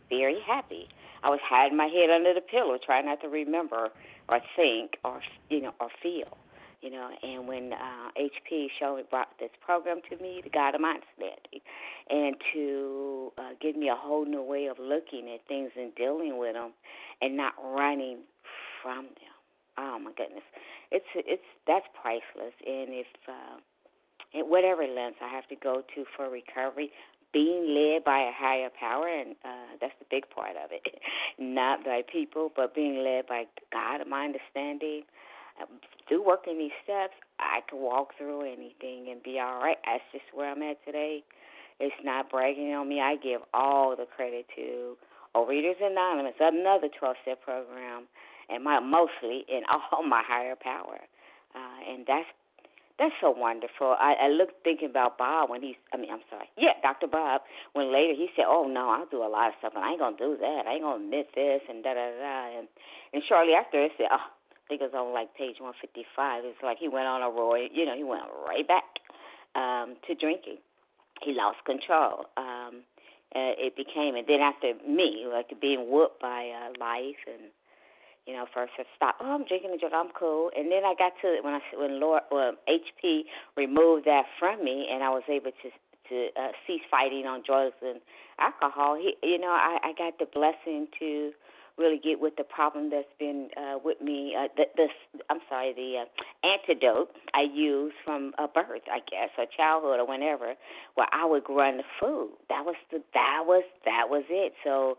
[0.09, 0.87] very happy.
[1.23, 3.89] I was hiding my head under the pillow, trying not to remember
[4.29, 6.37] or think or you know or feel,
[6.81, 7.09] you know.
[7.23, 11.61] And when uh, HP showed brought this program to me, the God of Understanding,
[12.09, 16.37] and to uh, give me a whole new way of looking at things and dealing
[16.37, 16.73] with them,
[17.21, 18.19] and not running
[18.83, 19.35] from them.
[19.77, 20.45] Oh my goodness,
[20.91, 22.53] it's it's that's priceless.
[22.65, 23.57] And if uh,
[24.33, 26.91] in whatever lengths I have to go to for recovery,
[27.35, 30.81] being led by a higher power, and uh, that's the big part of it.
[31.37, 35.03] Not by people, but being led by God, my understanding.
[35.59, 35.67] Um,
[36.07, 39.75] through working these steps, I can walk through anything and be all right.
[39.83, 41.23] That's just where I'm at today.
[41.81, 43.01] It's not bragging on me.
[43.01, 44.95] I give all the credit to
[45.35, 48.07] Overeaters Anonymous, another 12 step program,
[48.47, 50.99] and my mostly in all my higher power.
[51.53, 52.27] Uh, and that's
[52.97, 53.95] that's so wonderful.
[53.99, 56.47] I, I look thinking about Bob when he's I mean, I'm sorry.
[56.57, 57.07] Yeah, Dr.
[57.07, 57.41] Bob,
[57.73, 59.99] when later he said, Oh no, I'll do a lot of stuff and I ain't
[59.99, 60.63] gonna do that.
[60.67, 62.67] I ain't gonna admit this and da da da and
[63.13, 66.05] and shortly after it said, Oh, I think it was on like page one fifty
[66.15, 68.87] five, it's like he went on a roy you know, he went right back
[69.55, 70.63] um to drinking.
[71.21, 72.31] He lost control.
[72.37, 72.87] Um
[73.35, 77.51] uh, it became and then after me, like being whooped by uh life and
[78.25, 79.21] you know, first I stopped.
[79.21, 79.93] Oh, I'm drinking a drink.
[79.95, 80.49] I'm cool.
[80.57, 84.87] And then I got to when I when Lord well, HP removed that from me,
[84.91, 85.69] and I was able to
[86.09, 87.99] to uh, cease fighting on drugs and
[88.39, 88.95] alcohol.
[88.95, 91.31] He, you know, I, I got the blessing to
[91.77, 94.33] really get with the problem that's been uh, with me.
[94.37, 94.87] Uh, the, the
[95.29, 100.07] I'm sorry, the uh, antidote I used from a birth, I guess, or childhood or
[100.07, 100.53] whenever,
[100.95, 102.31] where I would run the food.
[102.49, 104.53] That was the that was that was it.
[104.63, 104.97] So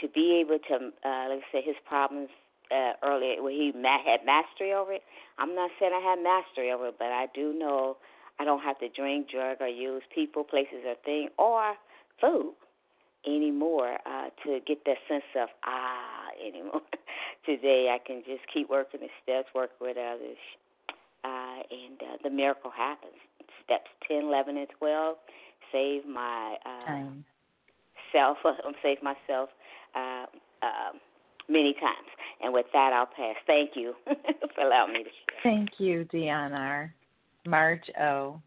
[0.00, 2.28] to be able to, uh, let's say, his problems
[2.70, 5.02] uh, earlier where he ma- had mastery over it.
[5.38, 7.96] I'm not saying I had mastery over it, but I do know
[8.38, 11.74] I don't have to drink, drug, or use people, places, or things, or
[12.20, 12.54] food
[13.26, 16.82] anymore uh, to get that sense of ah anymore.
[17.44, 20.38] Today I can just keep working the steps, work with others,
[21.24, 23.14] uh, and uh, the miracle happens.
[23.64, 25.16] Steps 10, 11, and 12
[25.72, 26.86] save my uh,
[28.12, 28.38] self,
[28.82, 29.50] save myself.
[29.94, 30.26] Uh,
[30.62, 31.00] um,
[31.48, 32.08] many times.
[32.40, 33.36] And with that, I'll pass.
[33.46, 33.94] Thank you
[34.54, 35.40] for allowing me to share.
[35.42, 36.90] Thank you, Deanna.
[37.46, 38.40] Marge O.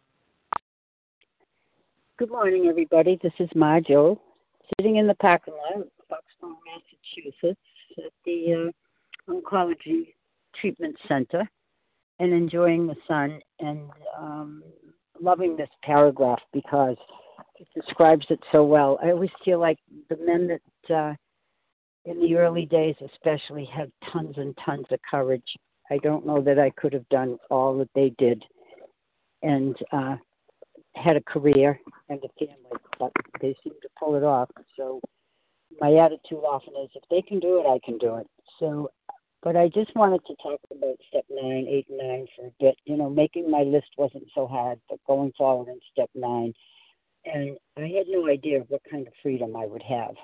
[2.18, 3.20] Good morning, everybody.
[3.22, 4.20] This is Marge O.
[4.78, 7.60] Sitting in the parking lot of Foxborough, Massachusetts
[7.98, 8.72] at the
[9.28, 10.14] uh, Oncology
[10.60, 11.50] Treatment Center
[12.20, 14.64] and enjoying the sun and um,
[15.20, 16.98] loving this paragraph because
[17.60, 19.00] it describes it so well.
[19.04, 19.80] I always feel like
[20.10, 21.14] the men that uh,
[22.06, 25.58] in the early days, especially, had tons and tons of courage.
[25.90, 28.44] I don't know that I could have done all that they did
[29.44, 30.16] and uh,
[30.96, 31.80] had a career
[32.10, 34.50] and a family, but they seem to pull it off.
[34.78, 35.02] So
[35.80, 38.28] my attitude often is if they can do it, I can do it.
[38.60, 38.90] So,
[39.44, 42.76] but I just wanted to talk about step nine, eight, and nine for a bit.
[42.86, 46.54] You know, making my list wasn't so hard, but going forward in step nine,
[47.26, 50.16] and I had no idea what kind of freedom I would have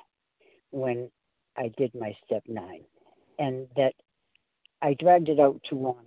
[0.71, 1.09] when
[1.57, 2.83] I did my step nine,
[3.39, 3.93] and that
[4.81, 6.05] I dragged it out too long.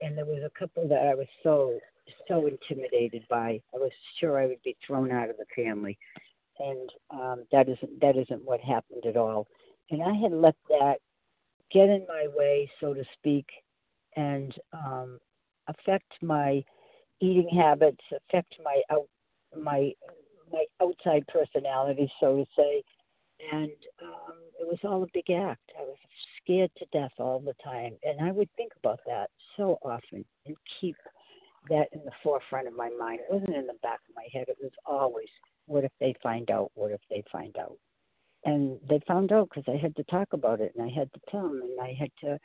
[0.00, 1.78] And there was a couple that I was so
[2.26, 3.60] so intimidated by.
[3.74, 5.98] I was sure I would be thrown out of the family,
[6.58, 9.46] and um, that isn't that isn't what happened at all.
[9.90, 10.96] And I had let that
[11.72, 13.46] get in my way, so to speak,
[14.16, 15.18] and um,
[15.68, 16.62] affect my
[17.20, 19.08] eating habits, affect my out
[19.56, 19.92] my
[20.52, 22.82] my outside personality, so to say,
[23.52, 23.70] and
[24.02, 25.70] um, it was all a big act.
[25.78, 25.96] I was
[26.42, 30.56] scared to death all the time, and I would think about that so often and
[30.80, 30.96] keep
[31.68, 33.20] that in the forefront of my mind.
[33.20, 34.46] It wasn't in the back of my head.
[34.48, 35.28] It was always,
[35.66, 36.70] what if they find out?
[36.74, 37.76] What if they find out?
[38.44, 41.20] And they found out because I had to talk about it, and I had to
[41.30, 42.38] tell them, and I had to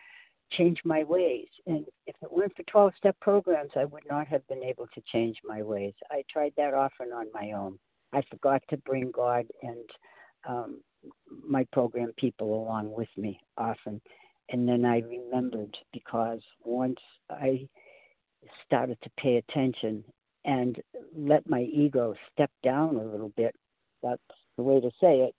[0.51, 1.47] change my ways.
[1.65, 5.01] And if it weren't for 12 step programs, I would not have been able to
[5.11, 5.93] change my ways.
[6.11, 7.79] I tried that often on my own.
[8.11, 9.89] I forgot to bring God and
[10.47, 10.81] um,
[11.47, 14.01] my program people along with me often.
[14.49, 17.67] And then I remembered because once I
[18.65, 20.03] started to pay attention
[20.45, 20.81] and
[21.15, 23.55] let my ego step down a little bit,
[24.01, 24.21] that's
[24.57, 25.35] the way to say it.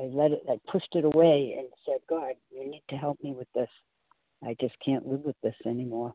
[0.00, 3.32] I let it, I pushed it away and said, God, you need to help me
[3.32, 3.68] with this.
[4.44, 6.14] I just can't live with this anymore.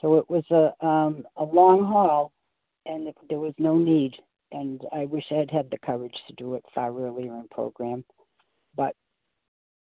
[0.00, 2.32] So it was a um, a long haul,
[2.86, 4.14] and there was no need
[4.52, 8.04] and I wish I had had the courage to do it far earlier in program,
[8.76, 8.94] but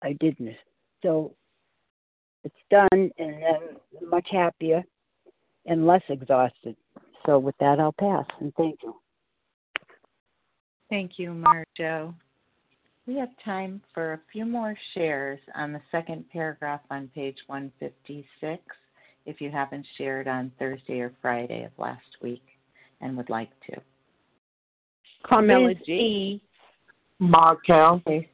[0.02, 0.56] I didn't.
[1.02, 1.34] So
[2.44, 4.82] it's done, and I'm much happier
[5.66, 6.76] and less exhausted.
[7.26, 8.94] So with that, I'll pass, and thank you.
[10.90, 12.14] Thank you, Marge O.
[13.06, 18.62] We have time for a few more shares on the second paragraph on page 156
[19.26, 22.44] if you haven't shared on Thursday or Friday of last week
[23.00, 23.80] and would like to.
[25.24, 26.40] Carmela G.
[27.18, 28.02] Mark L.
[28.06, 28.28] Okay.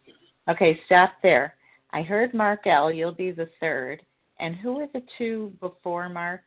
[0.49, 1.55] okay, stop there.
[1.93, 2.93] I heard Mark L.
[2.93, 4.03] You'll be the third.
[4.41, 6.43] And who are the two before Mark?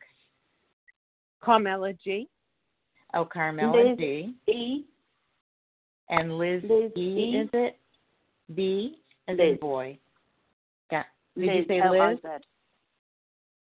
[1.41, 2.27] Carmela G.
[3.13, 4.33] Oh, Carmela Liz G.
[4.47, 4.85] E.
[6.09, 7.37] And Liz, Liz E, E.
[7.37, 7.77] is it?
[8.55, 9.53] B and Liz.
[9.53, 9.97] in boy.
[10.91, 11.03] Yeah.
[11.37, 12.19] Did Liz you say L-I-Z.
[12.23, 12.41] Liz?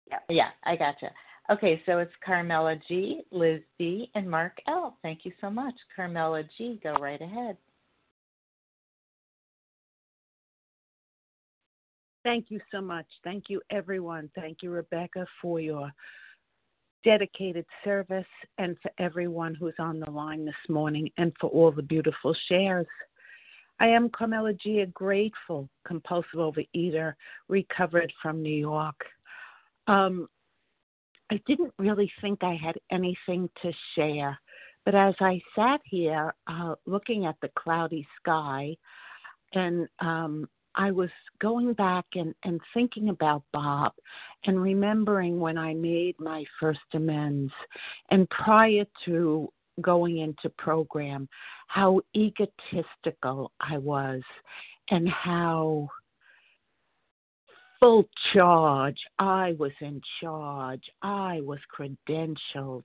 [0.10, 0.18] Yeah.
[0.30, 1.12] Yeah, I gotcha.
[1.52, 4.98] Okay, so it's Carmela G, Liz B, and Mark L.
[5.02, 5.74] Thank you so much.
[5.96, 7.58] Carmela G, go right ahead.
[12.24, 13.08] Thank you so much.
[13.24, 14.30] Thank you, everyone.
[14.36, 15.92] Thank you, Rebecca, for your
[17.04, 18.26] dedicated service
[18.60, 22.86] and for everyone who's on the line this morning and for all the beautiful shares.
[23.80, 27.14] I am Carmela G, a grateful compulsive overeater,
[27.48, 29.00] recovered from New York.
[29.88, 30.28] Um,
[31.32, 34.40] I didn't really think I had anything to share,
[34.86, 38.76] but as I sat here uh, looking at the cloudy sky,
[39.54, 41.10] and um, I was
[41.40, 43.94] going back and, and thinking about Bob
[44.46, 47.52] and remembering when I made my first amends
[48.12, 49.52] and prior to
[49.82, 51.28] going into program,
[51.68, 54.22] how egotistical I was
[54.90, 55.90] and how
[57.80, 59.00] full charge.
[59.18, 60.84] I was in charge.
[61.02, 62.84] I was credentialed.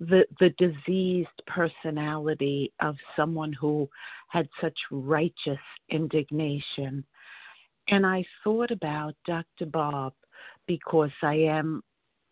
[0.00, 3.88] The the diseased personality of someone who
[4.28, 5.58] had such righteous
[5.90, 7.04] indignation.
[7.88, 9.66] And I thought about Dr.
[9.66, 10.12] Bob
[10.66, 11.82] because I am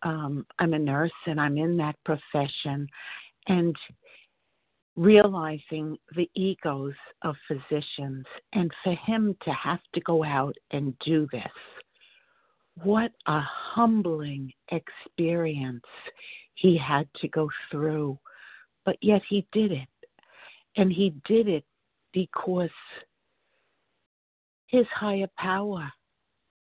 [0.02, 2.86] um, I'm a nurse and I'm in that profession
[3.48, 3.74] and
[4.94, 11.26] realizing the egos of physicians and for him to have to go out and do
[11.32, 11.42] this
[12.82, 15.84] what a humbling experience
[16.54, 18.18] he had to go through.
[18.84, 19.88] But yet he did it.
[20.76, 21.64] And he did it
[22.12, 22.70] because
[24.66, 25.90] his higher power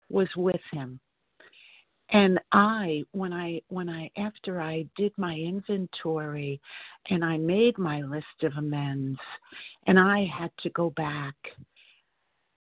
[0.08, 1.00] was with him.
[2.10, 6.60] And I, when I, when I, after I did my inventory
[7.10, 9.18] and I made my list of amends,
[9.86, 11.34] and I had to go back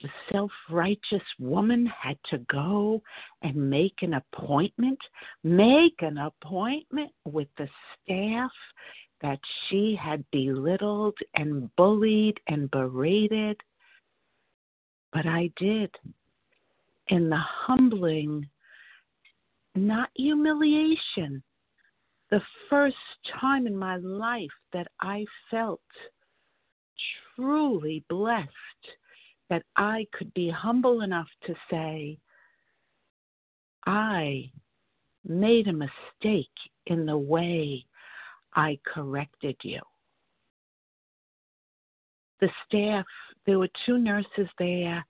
[0.03, 3.03] the self righteous woman had to go
[3.43, 4.99] and make an appointment,
[5.45, 7.69] make an appointment with the
[8.03, 8.51] staff
[9.21, 9.39] that
[9.69, 13.61] she had belittled and bullied and berated.
[15.13, 15.91] But I did.
[17.09, 18.49] In the humbling,
[19.75, 21.43] not humiliation,
[22.31, 22.97] the first
[23.41, 25.81] time in my life that I felt
[27.35, 28.49] truly blessed
[29.51, 32.19] that I could be humble enough to say,
[33.87, 34.51] I
[35.27, 36.49] made a mistake
[36.87, 37.85] in the way
[38.55, 39.81] I corrected you.
[42.41, 43.05] The staff,
[43.47, 45.05] there were two nurses there,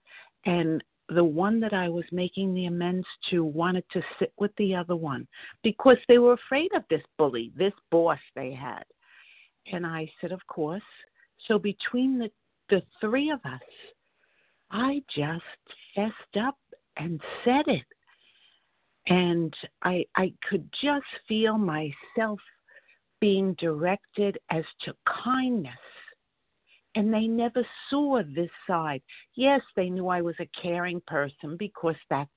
[0.45, 4.75] and the one that I was making the amends to wanted to sit with the
[4.75, 5.27] other one
[5.63, 8.83] because they were afraid of this bully, this boss they had.
[9.71, 10.81] And I said, Of course.
[11.47, 12.31] So between the,
[12.69, 13.61] the three of us,
[14.71, 15.43] I just
[15.95, 16.57] fessed up
[16.97, 17.85] and said it.
[19.07, 19.53] And
[19.83, 22.39] I I could just feel myself
[23.19, 24.93] being directed as to
[25.23, 25.73] kindness.
[26.95, 29.01] And they never saw this side.
[29.35, 32.29] Yes, they knew I was a caring person because that's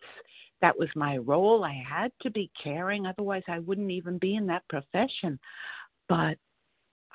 [0.60, 1.64] that was my role.
[1.64, 5.38] I had to be caring, otherwise I wouldn't even be in that profession.
[6.08, 6.38] But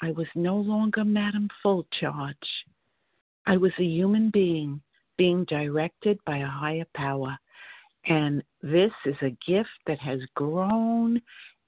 [0.01, 2.37] I was no longer Madam Full Charge.
[3.45, 4.81] I was a human being
[5.19, 7.37] being directed by a higher power.
[8.05, 11.21] And this is a gift that has grown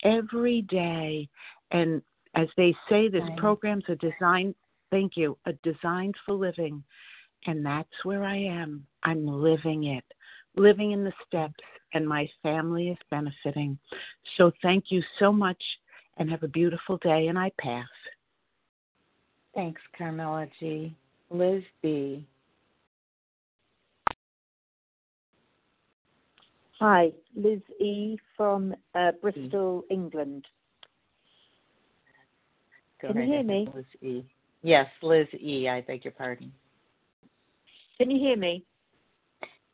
[0.04, 1.28] every day.
[1.72, 2.02] And
[2.36, 3.38] as they say, this Right.
[3.38, 4.56] programs are designed,
[4.90, 6.82] thank you, are designed for living.
[7.46, 8.88] And that's where I am.
[9.04, 10.06] I'm living it,
[10.56, 13.78] living in the steps, and my family is benefiting.
[14.38, 15.62] So thank you so much
[16.18, 17.28] and have a beautiful day.
[17.28, 17.90] And I pass.
[19.54, 20.96] Thanks, Carmela G.
[21.30, 22.26] Liz B.
[26.82, 28.18] Hi, Liz E.
[28.36, 30.48] from uh, Bristol, England.
[33.00, 33.68] Go Can you hear me?
[33.76, 34.24] Liz E.
[34.64, 35.70] Yes, Liz E.
[35.70, 36.52] I beg your pardon.
[38.00, 38.66] Can you hear me?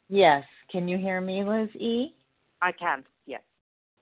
[0.10, 0.43] Yes.
[0.70, 2.14] Can you hear me, Liz E?
[2.62, 3.41] I can, yes.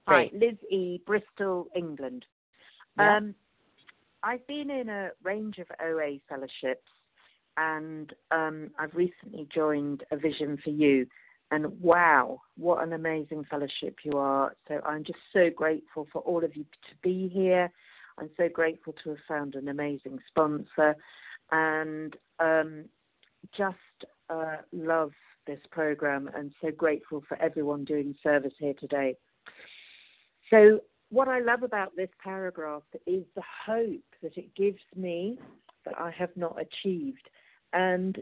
[0.07, 0.31] Great.
[0.33, 2.25] Hi, Liz E., Bristol, England.
[2.97, 3.17] Yeah.
[3.17, 3.35] Um,
[4.23, 6.89] I've been in a range of OA fellowships
[7.57, 11.05] and um, I've recently joined A Vision for You.
[11.51, 14.55] And wow, what an amazing fellowship you are.
[14.67, 17.71] So I'm just so grateful for all of you to be here.
[18.17, 20.95] I'm so grateful to have found an amazing sponsor
[21.51, 22.85] and um,
[23.55, 23.75] just
[24.29, 25.11] uh, love
[25.45, 29.15] this program and so grateful for everyone doing service here today.
[30.49, 35.37] So what I love about this paragraph is the hope that it gives me
[35.85, 37.29] that I have not achieved.
[37.73, 38.17] And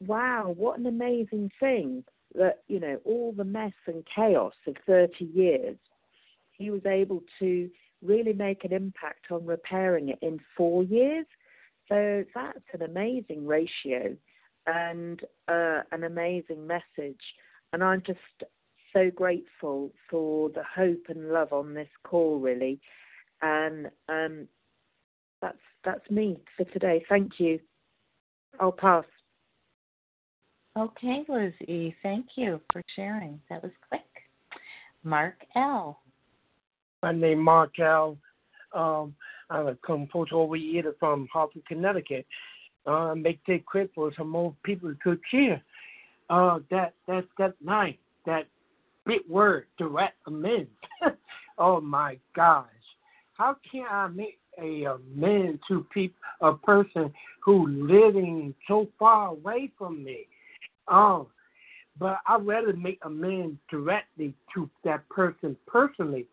[0.00, 2.04] wow, what an amazing thing
[2.34, 5.76] that, you know, all the mess and chaos of 30 years,
[6.52, 7.70] he was able to
[8.02, 11.26] really make an impact on repairing it in four years.
[11.88, 14.16] So that's an amazing ratio
[14.66, 17.20] and uh, an amazing message.
[17.72, 18.18] And I'm just
[18.92, 22.80] so grateful for the hope and love on this call, really.
[23.42, 24.48] And um,
[25.40, 27.04] that's that's me for today.
[27.08, 27.58] Thank you.
[28.58, 29.04] I'll pass.
[30.80, 31.94] Okay, Liz E.
[32.02, 33.38] Thank you for sharing.
[33.50, 34.00] That was quick.
[35.04, 36.00] Mark L.
[37.02, 38.16] My name is Mark L.
[38.72, 39.14] Um,
[39.50, 42.24] I'm a compulsive overeater from Hartford, Connecticut.
[42.86, 45.60] Uh, make it quick for some more people to hear.
[46.30, 48.46] Uh, that that that nine, that
[49.04, 50.70] big word, direct amends.
[51.58, 52.64] oh my gosh,
[53.34, 55.84] how can I make a amend to
[56.40, 57.12] a person
[57.44, 60.26] who living so far away from me?
[60.90, 61.28] Um,
[61.98, 66.26] but I'd rather make amends directly to that person personally,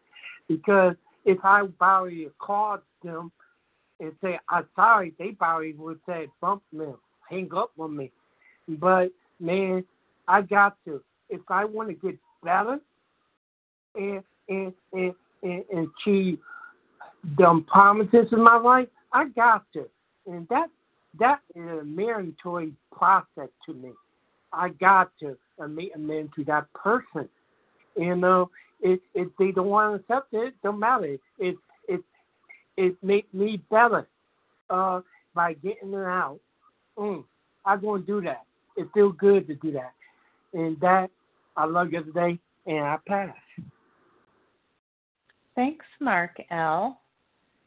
[0.47, 0.95] because
[1.25, 3.31] if I borrow a card them
[3.99, 6.85] and say I'm sorry, they probably would say bump me,
[7.29, 8.11] hang up on me.
[8.67, 9.83] But man,
[10.27, 11.01] I got to.
[11.29, 12.79] If I want to get better
[13.95, 16.39] and and and and, and achieve
[17.37, 19.85] the promises in my life, I got to.
[20.25, 20.69] And that
[21.19, 23.91] that is a mandatory process to me.
[24.57, 25.37] I got to
[25.67, 27.29] make amends to that person.
[27.95, 28.49] You know,
[28.81, 31.17] if if they don't want to accept it, don't matter.
[31.39, 31.55] It
[31.87, 32.01] it
[32.75, 34.07] it make me better
[34.69, 35.01] uh,
[35.33, 36.39] by getting it out.
[36.97, 37.23] Mm,
[37.65, 38.43] I'm going to do that.
[38.75, 39.93] It feels good to do that.
[40.53, 41.09] And that,
[41.55, 43.35] I love you today, and I pass.
[45.55, 47.01] Thanks, Mark L.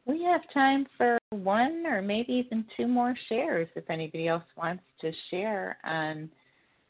[0.07, 4.83] We have time for one or maybe even two more shares if anybody else wants
[5.01, 6.31] to share on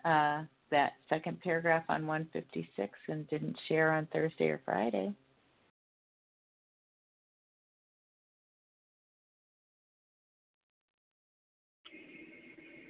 [0.04, 5.12] uh, that second paragraph on 156 and didn't share on Thursday or Friday.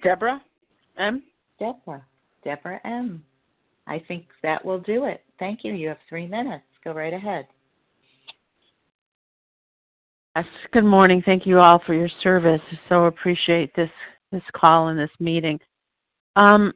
[0.02, 0.40] Deborah
[0.98, 1.22] M.
[1.58, 2.04] Deborah.
[2.42, 3.22] Deborah M.
[3.86, 5.22] I think that will do it.
[5.38, 5.74] Thank you.
[5.74, 6.64] You have three minutes.
[6.84, 7.46] Go right ahead.
[10.36, 10.46] Yes.
[10.72, 11.22] Good morning.
[11.26, 12.61] Thank you all for your service.
[12.88, 13.90] So appreciate this
[14.32, 15.58] this call and this meeting.
[16.36, 16.72] Um,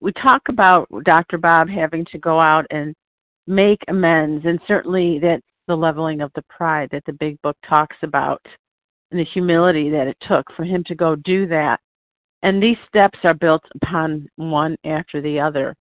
[0.00, 1.38] we talk about Dr.
[1.38, 2.94] Bob having to go out and
[3.46, 7.96] make amends, and certainly that's the leveling of the pride that the big book talks
[8.02, 8.44] about,
[9.10, 11.80] and the humility that it took for him to go do that.
[12.42, 15.74] And these steps are built upon one after the other.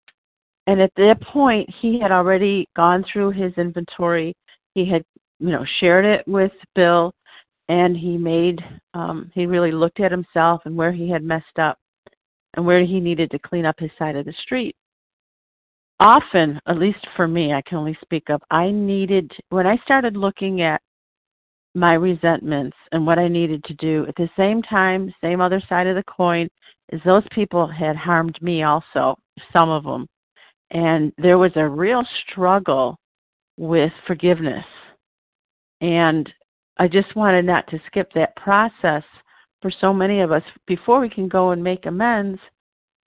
[0.67, 4.35] And at that point, he had already gone through his inventory.
[4.75, 5.05] He had,
[5.41, 7.13] you know, shared it with Bill,
[7.69, 8.61] and he made,
[8.95, 11.77] um, he really looked at himself and where he had messed up
[12.55, 14.77] and where he needed to clean up his side of the street.
[16.01, 20.17] Often, at least for me, I can only speak of, I needed, when I started
[20.17, 20.81] looking at
[21.75, 24.05] my resentments and what I needed to do.
[24.09, 26.49] At the same time, same other side of the coin,
[26.93, 29.17] is those people had harmed me also,
[29.53, 30.07] some of them.
[30.71, 32.99] And there was a real struggle
[33.57, 34.65] with forgiveness.
[35.81, 36.33] And
[36.79, 39.05] I just wanted not to skip that process
[39.65, 40.43] for so many of us.
[40.67, 42.39] Before we can go and make amends,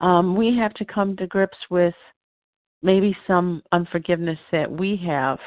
[0.01, 1.93] um, we have to come to grips with
[2.81, 5.39] maybe some unforgiveness that we have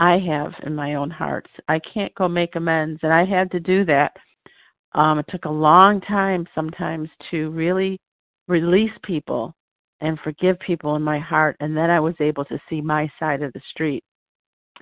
[0.00, 1.46] I have in my own heart.
[1.68, 4.12] I can't go make amends, and I had to do that.
[4.94, 8.00] Um, it took a long time sometimes to really
[8.46, 9.54] release people
[10.00, 13.42] and forgive people in my heart, and then I was able to see my side
[13.42, 14.04] of the street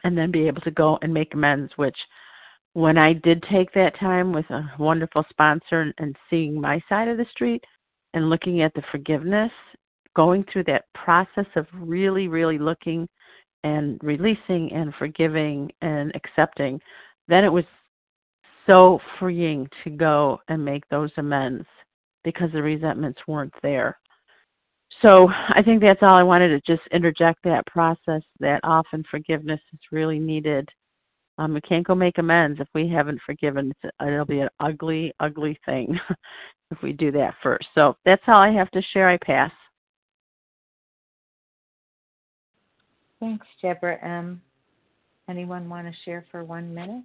[0.04, 1.96] and then be able to go and make amends, which
[2.76, 7.16] when I did take that time with a wonderful sponsor and seeing my side of
[7.16, 7.64] the street
[8.12, 9.50] and looking at the forgiveness,
[10.14, 13.08] going through that process of really, really looking
[13.64, 16.78] and releasing and forgiving and accepting,
[17.28, 17.64] then it was
[18.66, 21.64] so freeing to go and make those amends
[22.24, 23.98] because the resentments weren't there.
[25.00, 29.60] So I think that's all I wanted to just interject that process that often forgiveness
[29.72, 30.68] is really needed.
[31.38, 33.72] Um, we can't go make amends if we haven't forgiven.
[34.00, 35.98] It'll be an ugly, ugly thing
[36.70, 37.66] if we do that first.
[37.74, 39.08] So that's all I have to share.
[39.08, 39.52] I pass.
[43.20, 44.40] Thanks, Deborah M.
[45.28, 47.02] Anyone want to share for one minute?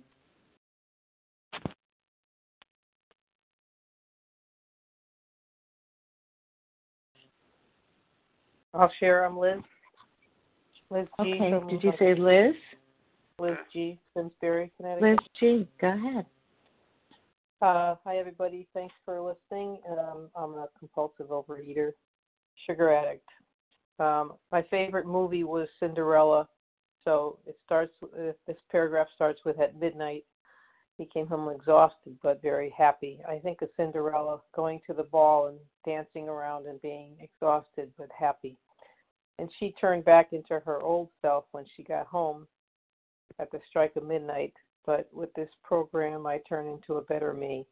[8.74, 9.26] I'll share.
[9.26, 9.60] I'm Liz.
[10.90, 11.34] Liz G.
[11.34, 11.70] Okay.
[11.70, 12.56] Did you say Liz?
[13.42, 14.00] Liz G.
[14.16, 15.10] Simsbury, Connecticut.
[15.10, 15.68] Liz G.
[15.82, 16.26] Go ahead.
[17.60, 18.68] Uh, hi, everybody.
[18.76, 19.80] Thanks for listening.
[19.90, 21.92] Um, I'm a compulsive overeater,
[22.68, 23.28] sugar addict.
[24.00, 26.48] Um, my favorite movie was Cinderella.
[27.04, 27.94] So it starts.
[28.46, 30.24] This paragraph starts with at midnight.
[31.00, 33.22] He came home exhausted but very happy.
[33.28, 38.10] I think of Cinderella going to the ball and dancing around and being exhausted but
[38.16, 38.56] happy.
[39.40, 42.46] And she turned back into her old self when she got home
[43.40, 44.54] at the strike of midnight.
[44.86, 47.66] But with this program, I turn into a better me.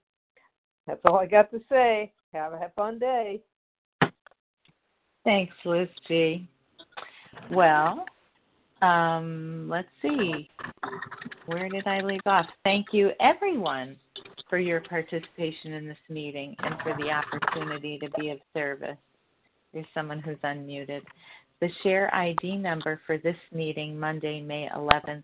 [0.88, 2.12] That's all I got to say.
[2.34, 3.41] Have a fun day.
[5.24, 6.47] Thanks, Liz G.
[7.51, 8.05] Well,
[8.82, 10.49] um, let's see.
[11.47, 12.45] Where did I leave off?
[12.64, 13.97] Thank you, everyone,
[14.49, 18.97] for your participation in this meeting and for the opportunity to be of service.
[19.74, 21.01] There's someone who's unmuted.
[21.62, 25.24] The share ID number for this meeting, Monday, May 11th,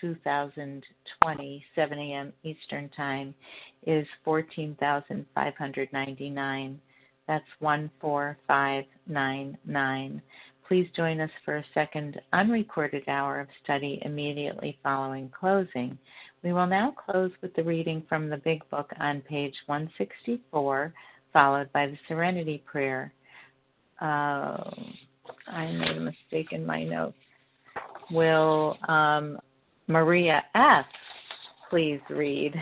[0.00, 2.32] 2020, 7 a.m.
[2.44, 3.34] Eastern Time,
[3.86, 6.80] is 14,599.
[7.28, 10.22] That's 14599.
[10.68, 15.98] Please join us for a second unrecorded hour of study immediately following closing.
[16.42, 20.92] We will now close with the reading from the Big Book on page 164,
[21.32, 23.12] followed by the Serenity Prayer.
[24.00, 24.70] Uh,
[25.46, 27.16] I made a mistake in my notes.
[28.10, 29.38] Will um,
[29.88, 30.86] Maria F.
[31.68, 32.54] please read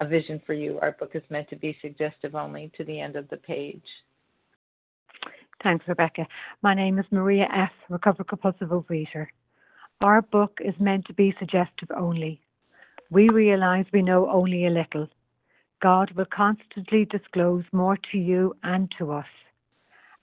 [0.00, 0.78] A Vision for You?
[0.80, 3.82] Our book is meant to be suggestive only to the end of the page.
[5.62, 6.26] Thanks, Rebecca.
[6.62, 9.26] My name is Maria F., recovered compulsive overeater.
[10.00, 12.40] Our book is meant to be suggestive only.
[13.10, 15.08] We realize we know only a little.
[15.82, 19.26] God will constantly disclose more to you and to us.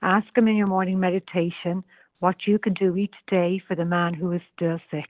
[0.01, 1.83] Ask Him in your morning meditation
[2.19, 5.09] what you can do each day for the man who is still sick.